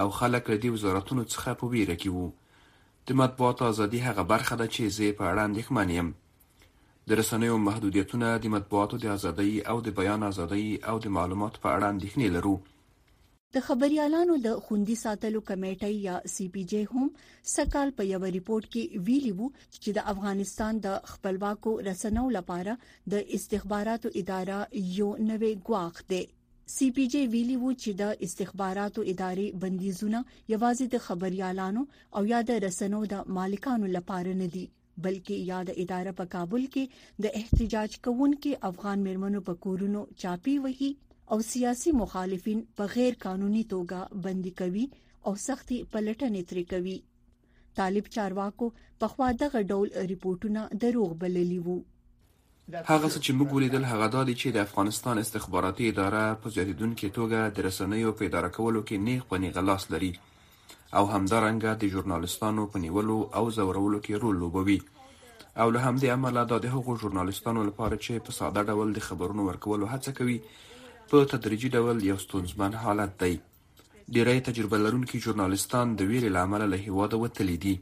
او 0.00 0.06
خلک 0.20 0.42
له 0.50 0.56
دې 0.62 0.68
وزارتونو 0.76 1.22
څخه 1.32 1.50
په 1.60 1.64
ویره 1.72 1.96
کې 2.00 2.08
وو 2.14 2.26
د 3.08 3.18
مطبوعاتو 3.20 3.62
ازادي 3.72 3.98
هغه 4.08 4.22
برخه 4.32 4.54
ده 4.60 4.66
چې 4.74 4.82
زه 4.96 5.06
په 5.18 5.24
اړه 5.30 5.42
اندېښمن 5.48 5.88
یم 5.98 6.08
د 7.08 7.10
رسنیو 7.20 7.56
محدودیتونه 7.68 8.26
د 8.42 8.46
مطبوعاتو 8.54 8.96
د 9.02 9.06
ازادۍ 9.16 9.52
او 9.70 9.76
د 9.86 9.88
بیان 9.98 10.20
ازادۍ 10.30 10.66
او 10.88 10.96
د 11.04 11.06
معلوماتو 11.16 11.62
په 11.64 11.68
اړه 11.76 11.86
اندېښنې 11.94 12.28
لرو 12.36 12.54
د 13.56 13.62
خبريالانو 13.66 14.34
د 14.46 14.56
خوندي 14.64 14.94
ساتلو 15.02 15.40
کمیټې 15.48 15.90
یا 16.06 16.16
سی 16.32 16.44
پی 16.56 16.62
جی 16.72 16.80
هم 16.90 17.04
سکهال 17.56 17.88
په 18.00 18.08
یو 18.12 18.18
ریپورت 18.36 18.66
کې 18.74 19.00
ویلي 19.06 19.30
وو 19.38 19.46
چې 19.82 19.90
د 19.98 20.08
افغانستان 20.12 20.72
د 20.86 20.98
خپلواکو 21.12 21.72
رسنو 21.88 22.24
لپاره 22.36 22.72
د 23.14 23.32
استخباراتو 23.38 24.08
اداره 24.22 24.58
یو 24.98 25.08
نوې 25.30 25.52
ګواخ 25.70 25.96
دی 26.12 26.20
سی 26.74 26.86
پی 26.98 27.04
جی 27.16 27.22
ویلي 27.36 27.56
وو 27.62 27.70
چې 27.82 27.90
د 28.02 28.28
استخباراتو 28.28 29.00
ادارې 29.12 29.46
بندیزونه 29.64 30.18
یوازې 30.52 30.86
د 30.96 31.04
خبريالانو 31.08 31.82
او 32.20 32.26
یا 32.34 32.40
د 32.52 32.62
رسنو 32.68 33.00
د 33.16 33.34
مالکانو 33.40 33.86
لپاره 33.98 34.32
نه 34.44 34.48
دي 34.58 34.64
بلکې 35.06 35.50
یاد 35.54 35.68
اداره 35.82 36.12
په 36.22 36.32
کابل 36.38 36.62
کې 36.78 37.26
د 37.26 37.36
احتجاج 37.42 37.90
کوونکو 38.08 38.52
افغان 38.74 39.06
مرمنو 39.10 39.42
په 39.52 39.62
کورونو 39.68 40.04
چاپی 40.24 40.54
وهي 40.66 40.90
او 41.28 41.36
سیاسي 41.46 41.92
مخالفین 41.96 42.60
په 42.76 42.92
غیر 42.94 43.16
قانوني 43.22 43.62
توګه 43.72 44.20
بندي 44.26 44.50
کوي 44.60 44.84
او 45.26 45.32
سختي 45.42 45.78
پلټنې 45.94 46.44
ترې 46.50 46.62
کوي 46.70 46.94
طالب 47.80 48.06
چارواکو 48.14 48.68
په 49.02 49.10
خوا 49.14 49.26
دغه 49.42 49.60
ډول 49.72 49.90
ریپورتونه 50.12 50.62
دروغ 50.84 51.10
بللی 51.24 51.58
وو 51.66 51.74
هغه 51.74 53.08
څه 53.08 53.18
چې 53.24 53.34
موږ 53.40 53.58
ولیدل 53.58 53.84
هغه 53.90 54.08
د 54.14 54.30
چې 54.40 54.56
د 54.56 54.64
افغانستان 54.68 55.20
استخباراتي 55.24 55.90
اداره 55.94 56.22
په 56.44 56.54
زیاتیدونکو 56.56 57.10
توګه 57.18 57.52
د 57.58 57.66
رسنیو 57.68 58.12
په 58.20 58.30
اداره 58.30 58.50
کولو 58.58 58.82
کې 58.88 59.04
نیغ 59.10 59.26
په 59.32 59.42
نیغ 59.44 59.60
لاس 59.72 59.86
لري 59.96 60.10
او 60.20 61.02
همدارنګه 61.10 61.74
د 61.82 61.94
ژورنالستانو 61.96 62.64
په 62.74 62.82
نیولو 62.86 63.18
او 63.40 63.42
زورولو 63.58 64.00
کې 64.06 64.24
رول 64.24 64.40
لوبوي 64.44 64.78
او 65.62 65.68
له 65.76 65.84
همدې 65.84 66.16
امله 66.16 66.46
د 66.54 66.72
هغو 66.78 66.96
ژورنالستانو 67.04 67.66
لپاره 67.70 67.94
چې 68.04 68.26
په 68.28 68.38
ساده 68.40 68.66
ډول 68.72 68.96
د 69.00 69.06
خبرونو 69.10 69.46
ورکولو 69.50 69.92
هڅه 69.94 70.16
کوي 70.22 70.38
په 71.10 71.18
تدریجي 71.32 71.68
ډول 71.76 72.00
یو 72.08 72.16
ستونزمن 72.24 72.74
حالت 72.80 73.12
دی 73.20 73.36
ډیری 74.16 74.40
تجربه 74.48 74.78
لرونکي 74.86 75.20
ژورنالستان 75.26 75.92
د 76.00 76.10
ویرې 76.10 76.30
لامل 76.36 76.62
له 76.72 76.78
هیواده 76.86 77.20
وتلي 77.22 77.56
دي 77.64 77.74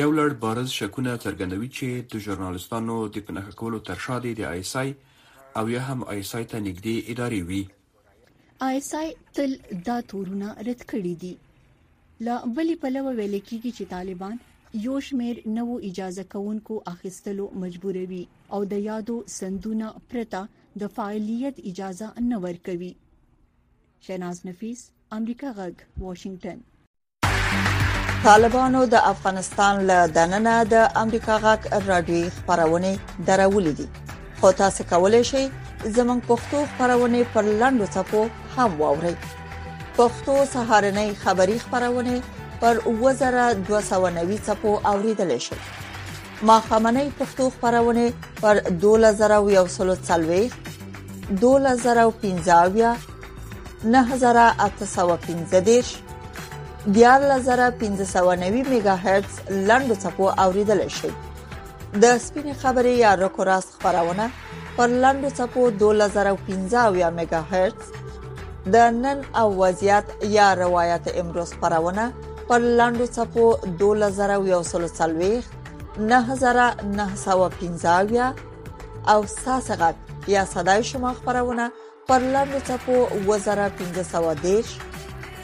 یو 0.00 0.10
لړ 0.18 0.30
بارز 0.44 0.70
شکونه 0.78 1.12
څرګندوي 1.24 1.68
چې 1.78 1.86
د 2.12 2.22
ژورنالستانو 2.26 2.96
د 3.16 3.24
پناه 3.26 3.48
کولو 3.60 3.78
تر 3.88 3.96
شا 4.04 4.16
دی 4.24 4.32
د 4.38 4.42
آی 4.52 4.60
اس 4.64 4.72
آی 4.82 4.88
او 5.58 5.64
یا 5.74 5.80
هم 5.88 6.00
آی 6.12 6.18
اس 6.24 6.32
آی 6.38 6.44
ته 6.52 6.58
نږدې 6.68 6.96
ادارې 7.10 7.40
وي 7.48 7.62
آی 8.68 8.74
اس 8.82 8.90
آی 9.00 9.08
تل 9.38 9.50
دا 9.88 9.96
تورونه 10.12 10.48
رد 10.68 10.82
کړی 10.92 11.14
دي 11.22 11.34
لا 12.28 12.36
بلی 12.58 12.76
پلو 12.84 13.02
ویل 13.18 13.36
کیږي 13.48 13.70
چې 13.78 13.84
طالبان 13.94 14.36
یو 14.86 14.96
شمیر 15.08 15.36
نوو 15.58 15.76
اجازه 15.90 16.24
کوونکو 16.32 16.74
اخیستلو 16.94 17.46
مجبوروي 17.64 18.24
او 18.54 18.60
د 18.72 18.82
یادو 18.88 19.16
سندونه 19.38 19.88
پرتا 20.10 20.42
د 20.80 20.94
فعالیت 20.96 21.56
اجازه 21.72 22.08
نه 22.32 22.36
ورکوي 22.46 22.92
شیناز 24.08 24.36
نفیس 24.50 24.80
امریکا 25.20 25.50
غږ 25.60 25.74
واشنگټن 26.08 26.58
طالبانو 28.26 28.80
د 28.92 28.96
افغانستان 29.12 29.74
له 29.88 29.98
دننه 30.16 30.52
د 30.72 30.80
امریکا 31.02 31.34
غاک 31.44 31.62
رادیو 31.88 32.30
خبرونه 32.38 32.88
درولې 33.28 33.72
دي 33.80 33.84
خو 34.40 34.48
تاسو 34.60 34.80
کولی 34.92 35.20
شئ 35.30 35.42
زموږ 35.96 36.20
پښتو 36.30 36.58
خبرونه 36.78 37.20
پر 37.34 37.44
لاندو 37.60 37.86
صفو 37.96 38.22
هم 38.56 38.66
واورئ 38.80 39.12
پښتو 39.96 40.34
سهارنې 40.54 41.08
خبری 41.22 41.54
خبرونه 41.66 42.14
پر 42.64 42.74
2290 42.88 44.42
صفو 44.48 44.72
اوریدل 44.94 45.30
شي 45.46 45.56
ماخامنې 46.48 47.06
پښتو 47.20 47.44
خبرونه 47.60 48.08
پر 48.40 48.62
2140 48.88 50.42
2015 51.46 52.98
9015 53.96 56.04
14590 56.94 58.66
میگا 58.68 58.94
هرتز 58.96 59.34
لاندو 59.50 59.94
څپو 60.02 60.24
اوریدل 60.44 60.80
شي 60.98 61.10
د 62.02 62.04
سپینې 62.26 62.52
خبرې 62.62 62.92
یا 63.04 63.10
رکوراس 63.22 63.66
خبرونه 63.82 64.26
پر 64.78 64.88
لاندو 65.02 65.28
څپو 65.40 65.60
2015 65.70 67.10
میگا 67.18 67.40
هرتز 67.52 67.86
د 68.76 68.78
نن 69.02 69.18
او 69.42 69.48
وضعیت 69.62 70.04
یا 70.38 70.48
روایت 70.62 71.04
امروز 71.14 71.50
خبرونه 71.60 72.04
پر 72.50 72.58
لاندو 72.82 73.06
څپو 73.16 73.44
2140 73.66 75.40
9915 76.12 78.20
او 79.14 79.20
ساسغت 79.34 79.94
یا 80.36 80.42
صداي 80.54 80.80
شما 80.92 81.10
خبرونه 81.20 81.64
پر 82.12 82.18
لاندو 82.36 82.58
څپو 82.70 82.96
2510 83.12 84.64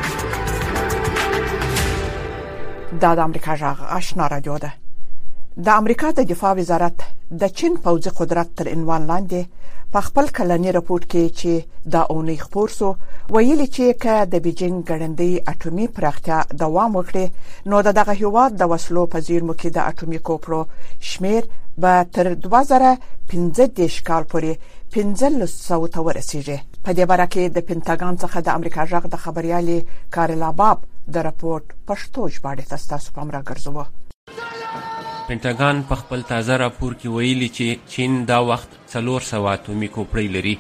دا 3.01 3.15
د 3.15 3.19
امریکا 3.19 3.57
جغ 3.57 3.83
آشنا 3.97 4.27
رادیو 4.29 4.59
ده 4.59 4.73
د 5.65 5.69
امریکا 5.69 6.11
د 6.11 6.21
دفاع 6.23 6.53
وزارت 6.59 7.01
د 7.41 7.49
چین 7.49 7.77
پوځي 7.85 8.11
قدرت 8.19 8.55
تر 8.57 8.69
عنوان 8.69 9.07
لاندې 9.07 9.71
په 9.93 10.01
خپل 10.01 10.27
کلنی 10.37 10.73
راپورټ 10.73 11.05
کې 11.13 11.25
چې 11.39 11.91
دا 11.97 12.03
اونۍ 12.11 12.37
خبرسو 12.41 12.95
ویلي 13.37 13.67
چې 13.67 13.95
ک 14.03 14.07
د 14.33 14.41
بیجینګ 14.45 14.79
ګړندې 14.91 15.43
اټومي 15.55 15.87
پراختیا 15.99 16.43
دوام 16.65 16.97
وکړي 17.01 17.73
نو 17.73 17.83
د 17.89 17.93
دغه 18.01 18.17
هیواد 18.23 18.57
د 18.57 18.71
وسلو 18.75 19.07
په 19.07 19.21
زیرمو 19.31 19.55
کې 19.55 19.69
د 19.71 19.79
اټومي 19.95 20.19
کوپرو 20.31 20.65
شمیر 21.13 21.45
به 21.79 22.05
تر 22.13 22.35
2015 22.49 24.03
کال 24.11 24.25
پورې 24.33 24.57
1500 24.97 25.93
ته 25.95 26.01
ورسیږي 26.07 26.57
په 26.85 26.91
دې 26.99 27.07
باره 27.13 27.27
کې 27.35 27.43
د 27.57 27.59
پینټاګان 27.69 28.15
څخه 28.23 28.43
د 28.49 28.59
امریکا 28.59 28.85
جغ 28.93 29.07
د 29.15 29.23
خبريالي 29.25 29.79
کارلا 30.17 30.51
باب 30.61 30.85
د 31.15 31.17
راپورټ 31.29 31.65
پښتو 31.89 32.23
ژباړې 32.35 32.65
ته 32.71 32.77
تاسو 32.93 33.09
پام 33.17 33.29
راګرځوه 33.37 33.85
پینټاګان 35.29 35.83
په 35.91 35.95
خپل 36.03 36.23
تازه 36.31 36.61
راپور 36.65 36.93
کې 37.01 37.09
ویلي 37.17 37.49
چې 37.57 37.89
چین 37.95 38.13
دا 38.31 38.39
وخت 38.51 38.71
300 38.97 39.53
اتمی 39.57 39.89
کوپړې 39.95 40.29
لري 40.37 40.55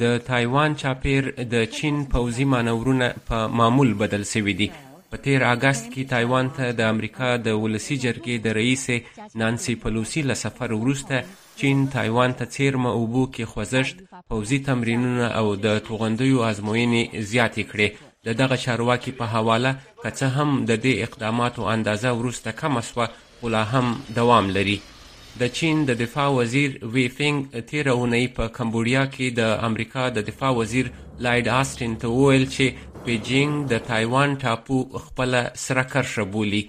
د 0.00 0.04
تایوان 0.30 0.70
چاپیر 0.82 1.22
د 1.54 1.54
چین 1.76 1.96
پوځي 2.12 2.46
مانورونه 2.54 3.06
په 3.28 3.36
معمول 3.58 3.90
بدل 4.02 4.22
شوي 4.32 4.54
دي 4.60 4.68
په 5.10 5.16
تیر 5.24 5.40
اگست 5.54 5.84
کې 5.92 6.08
تایوان 6.14 6.46
ته 6.56 6.62
تا 6.68 6.76
د 6.78 6.80
امریکا 6.94 7.28
د 7.46 7.48
ولسی 7.64 7.96
جرګې 8.04 8.34
د 8.40 8.46
رئیس 8.60 8.84
نانسی 9.42 9.74
پلوسی 9.82 10.20
له 10.30 10.34
سفر 10.44 10.68
وروسته 10.82 11.14
چین 11.60 11.78
تایوان 11.96 12.30
ته 12.38 12.44
تا 12.48 12.52
چیرمه 12.54 12.90
اوبو 12.98 13.22
کې 13.34 13.44
خوځښت 13.52 13.96
پوځي 14.30 14.58
تمرینونه 14.68 15.26
او 15.38 15.46
د 15.64 15.66
توغندیو 15.86 16.38
ازموینې 16.50 17.02
زیاتې 17.32 17.62
کړې 17.70 17.88
د 18.26 18.28
دغه 18.40 18.56
چارواکي 18.64 19.12
په 19.18 19.24
حواله 19.34 19.72
که 20.02 20.08
څه 20.18 20.26
هم 20.36 20.50
د 20.68 20.72
دې 20.84 20.94
اقداماتو 21.06 21.60
اندازه 21.74 22.10
وروسته 22.20 22.48
کمه 22.60 22.82
سوه 22.90 23.06
خو 23.38 23.44
لا 23.54 23.62
هم 23.72 23.86
دوام 24.18 24.46
لري 24.56 24.78
د 25.40 25.42
چین 25.56 25.76
د 25.88 25.96
دفاع 26.02 26.26
وزیر 26.38 26.70
وی 26.92 27.06
فینګ 27.16 27.62
تیره 27.70 27.92
اونۍ 27.98 28.26
په 28.36 28.44
کمبوډیا 28.58 29.02
کې 29.14 29.26
د 29.38 29.58
امریکا 29.68 30.04
د 30.16 30.24
دفاع 30.28 30.52
وزیر 30.60 30.86
لایډ 31.24 31.46
آستین 31.60 31.96
ته 32.04 32.12
وویل 32.12 32.44
چې 32.54 32.64
بیجینګ 33.06 33.54
د 33.72 33.80
تایوان 33.88 34.30
ټاپو 34.44 34.78
خپل 35.06 35.30
سره 35.66 35.82
کرښه 35.92 36.24
بولي 36.36 36.62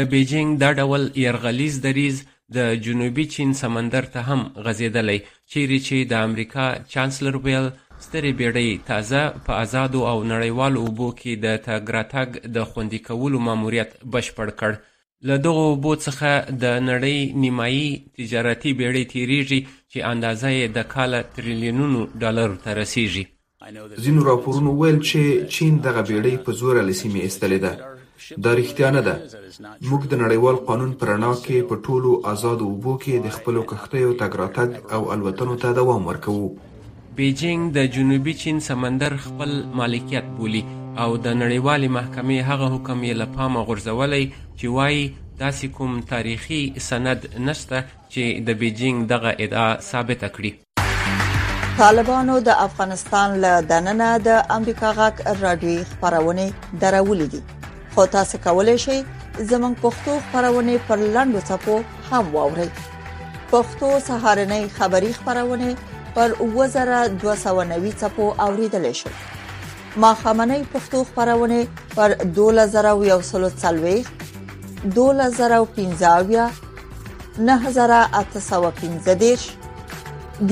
د 0.00 0.08
بیجینګ 0.12 0.50
دا 0.62 0.70
ډول 0.80 1.02
يرغلیز 1.24 1.80
دریز 1.88 2.22
د 2.56 2.76
جنوبي 2.86 3.26
چین 3.34 3.50
سمندر 3.64 4.08
ته 4.14 4.20
هم 4.28 4.40
غځېدلی 4.64 5.20
چیرې 5.52 5.78
چې 5.86 5.96
د 6.12 6.24
امریکا 6.30 6.66
چانسلر 6.96 7.34
ویل 7.44 7.66
سترې 8.06 8.30
بیړۍ 8.38 8.68
تازه 8.92 9.22
په 9.46 9.60
آزادو 9.66 10.06
او 10.14 10.16
نړیوالو 10.32 10.80
اوبو 10.88 11.08
کې 11.20 11.32
د 11.44 11.62
تګ 11.68 11.94
راتګ 11.98 12.28
د 12.56 12.68
خوندي 12.72 12.98
کولو 13.10 13.38
ماموریت 13.48 13.98
بشپړ 14.14 14.48
کړ 14.62 14.72
له 15.28 15.36
دغو 15.44 15.60
اوبو 15.70 15.92
څخه 16.04 16.30
د 16.62 16.72
نړۍ 16.88 17.18
نیمایي 17.42 17.88
تجارتي 18.20 18.70
بیړۍ 18.80 19.04
تیریږي 19.12 19.60
چې 19.92 19.98
اندازه 20.12 20.48
یې 20.58 20.66
د 20.76 20.84
کاله 20.92 21.20
تریلیونونو 21.36 22.00
ډالرو 22.24 22.56
ته 22.64 22.70
رسیږي 22.80 23.24
ځینو 24.08 24.20
راپورونو 24.30 24.70
ویل 24.82 24.98
چې 25.08 25.20
چین 25.54 25.72
دغه 25.88 26.00
بیړۍ 26.10 26.34
په 26.48 26.58
زور 26.60 26.74
له 26.88 26.92
سیمې 27.00 27.20
ایستلې 27.26 27.58
ده 27.64 27.72
دا 28.48 28.52
رښتیا 28.60 28.88
نه 28.98 29.02
ده 29.08 29.14
موږ 29.88 30.02
د 30.10 30.14
نړیوال 30.26 30.56
قانون 30.68 30.90
پر 31.00 31.06
رڼا 31.14 31.32
کې 31.44 31.58
په 31.72 31.80
ټولو 31.88 32.10
آزادو 32.36 32.64
اوبو 32.74 32.92
کې 33.06 33.14
د 33.28 33.36
خپلو 33.36 33.60
کښتیو 33.74 34.10
تګ 34.20 34.32
راتګ 34.42 34.70
او 34.98 35.02
الوتنو 35.16 35.54
ته 35.66 35.74
دوام 35.82 36.02
ورکوو 36.12 36.48
بیجینګ 37.16 37.62
د 37.78 37.92
جنوبي 37.98 38.34
چین 38.44 38.56
سمندر 38.72 39.12
خپل 39.28 39.50
مالکیت 39.80 40.26
بولي 40.38 40.62
او 41.02 41.08
د 41.24 41.34
نړیوالې 41.42 41.88
محکمې 41.98 42.38
هغه 42.48 42.66
حکم 42.74 42.98
یې 43.08 43.14
له 43.20 43.26
پامه 43.36 43.60
غورځولی 43.70 44.24
چې 44.58 44.66
وایي 44.78 45.02
داسې 45.42 45.66
کوم 45.76 45.92
تاریخي 46.12 46.60
سند 46.88 47.20
نشته 47.48 47.78
چې 48.12 48.22
د 48.50 48.60
بیجینګ 48.60 48.98
دغه 49.12 49.30
ادعا 49.44 49.70
ثابته 49.90 50.28
کړي 50.34 50.52
طالبانو 51.82 52.34
د 52.48 52.62
افغانستان 52.66 53.28
له 53.44 53.52
دننه 53.72 54.10
د 54.28 54.40
امریکا 54.56 54.88
غاک 55.00 55.16
رادیو 55.42 55.84
خبرونه 55.92 56.44
درولې 56.82 57.26
دي 57.32 57.40
خو 57.94 58.02
تاسو 58.16 58.34
کولای 58.48 58.78
شئ 58.86 58.98
زموږ 59.50 59.74
پښتو 59.84 60.12
خبرونه 60.32 60.74
پر 60.90 60.98
لاندو 61.16 61.40
صفو 61.52 61.76
هم 62.10 62.24
واورئ 62.36 62.68
پښتو 63.50 63.88
سهارنې 64.08 64.62
خبری 64.80 65.10
خبرونه 65.18 65.68
پر 66.18 66.28
2290 66.40 67.94
صفو 68.02 68.26
اوریدل 68.46 68.86
شئ 69.00 69.12
ماخامنۍ 70.02 70.62
پښتو 70.72 70.98
خبرونه 71.16 71.58
پر 71.96 72.10
2040 72.12 74.04
2015 74.96 76.62
9815 77.50 79.36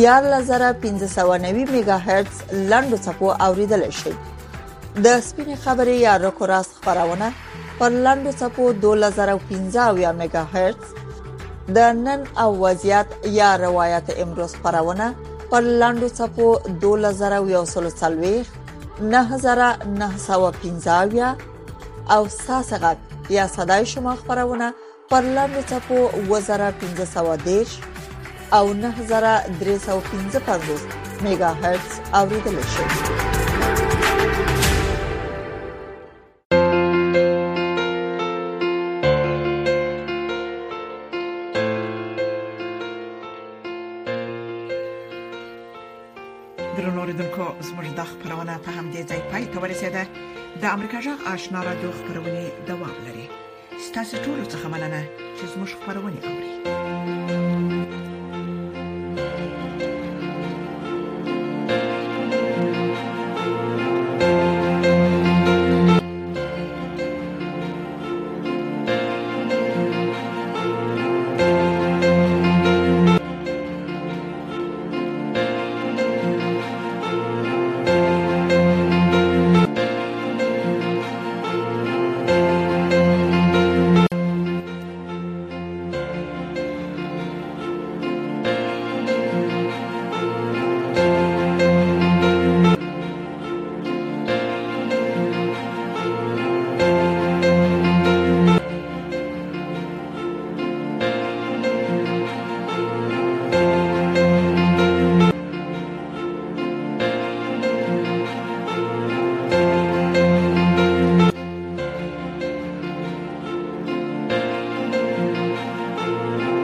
14590 0.03 1.67
میگا 1.73 1.99
هرتز 2.07 2.37
لاندو 2.53 2.97
څپو 3.07 3.31
اوریدل 3.49 3.85
شي 4.03 4.13
د 5.05 5.21
سپین 5.21 5.57
خبرې 5.57 5.91
یا 6.05 6.17
رکوراس 6.29 6.69
خبرونه 6.87 7.33
پر 7.83 7.91
لاندو 8.07 8.33
څپو 8.39 8.71
2015 8.89 10.13
میگا 10.23 10.45
هرتز 10.55 10.89
د 11.75 11.79
نن 12.07 12.25
او 12.47 12.49
وضعیت 12.65 13.07
یا 13.43 13.53
روایت 13.67 14.11
امروز 14.19 14.55
خبرونه 14.65 15.13
پر 15.51 15.61
لاندو 15.83 16.09
څپو 16.19 16.51
2140 16.91 18.45
9915 19.01 21.37
او 22.11 22.29
ساسغه 22.29 22.97
یا 23.31 23.47
صداي 23.49 23.87
شما 23.87 24.17
خبرونه 24.17 24.73
پر 25.11 25.21
لاندې 25.23 25.65
چپو 25.71 26.09
2510 26.29 26.51
او 28.53 28.73
9315 28.75 30.39
پر 30.39 30.59
دوست 30.59 30.87
میگا 31.23 31.49
هرتز 31.49 31.99
اوریدل 32.15 32.61
شي 32.63 32.83
کاژاغ 50.93 51.27
آشنا 51.35 51.63
را 51.63 51.75
د 51.75 51.85
خبرونه 51.99 52.43
دوام 52.67 52.91
لري 53.07 53.27
ستاسو 53.89 54.17
ټول 54.25 54.39
څه 54.53 54.57
مننه 54.73 55.01
چې 55.39 55.45
زموږ 55.53 55.71
خبرونه 55.83 56.19
اوري 56.29 57.42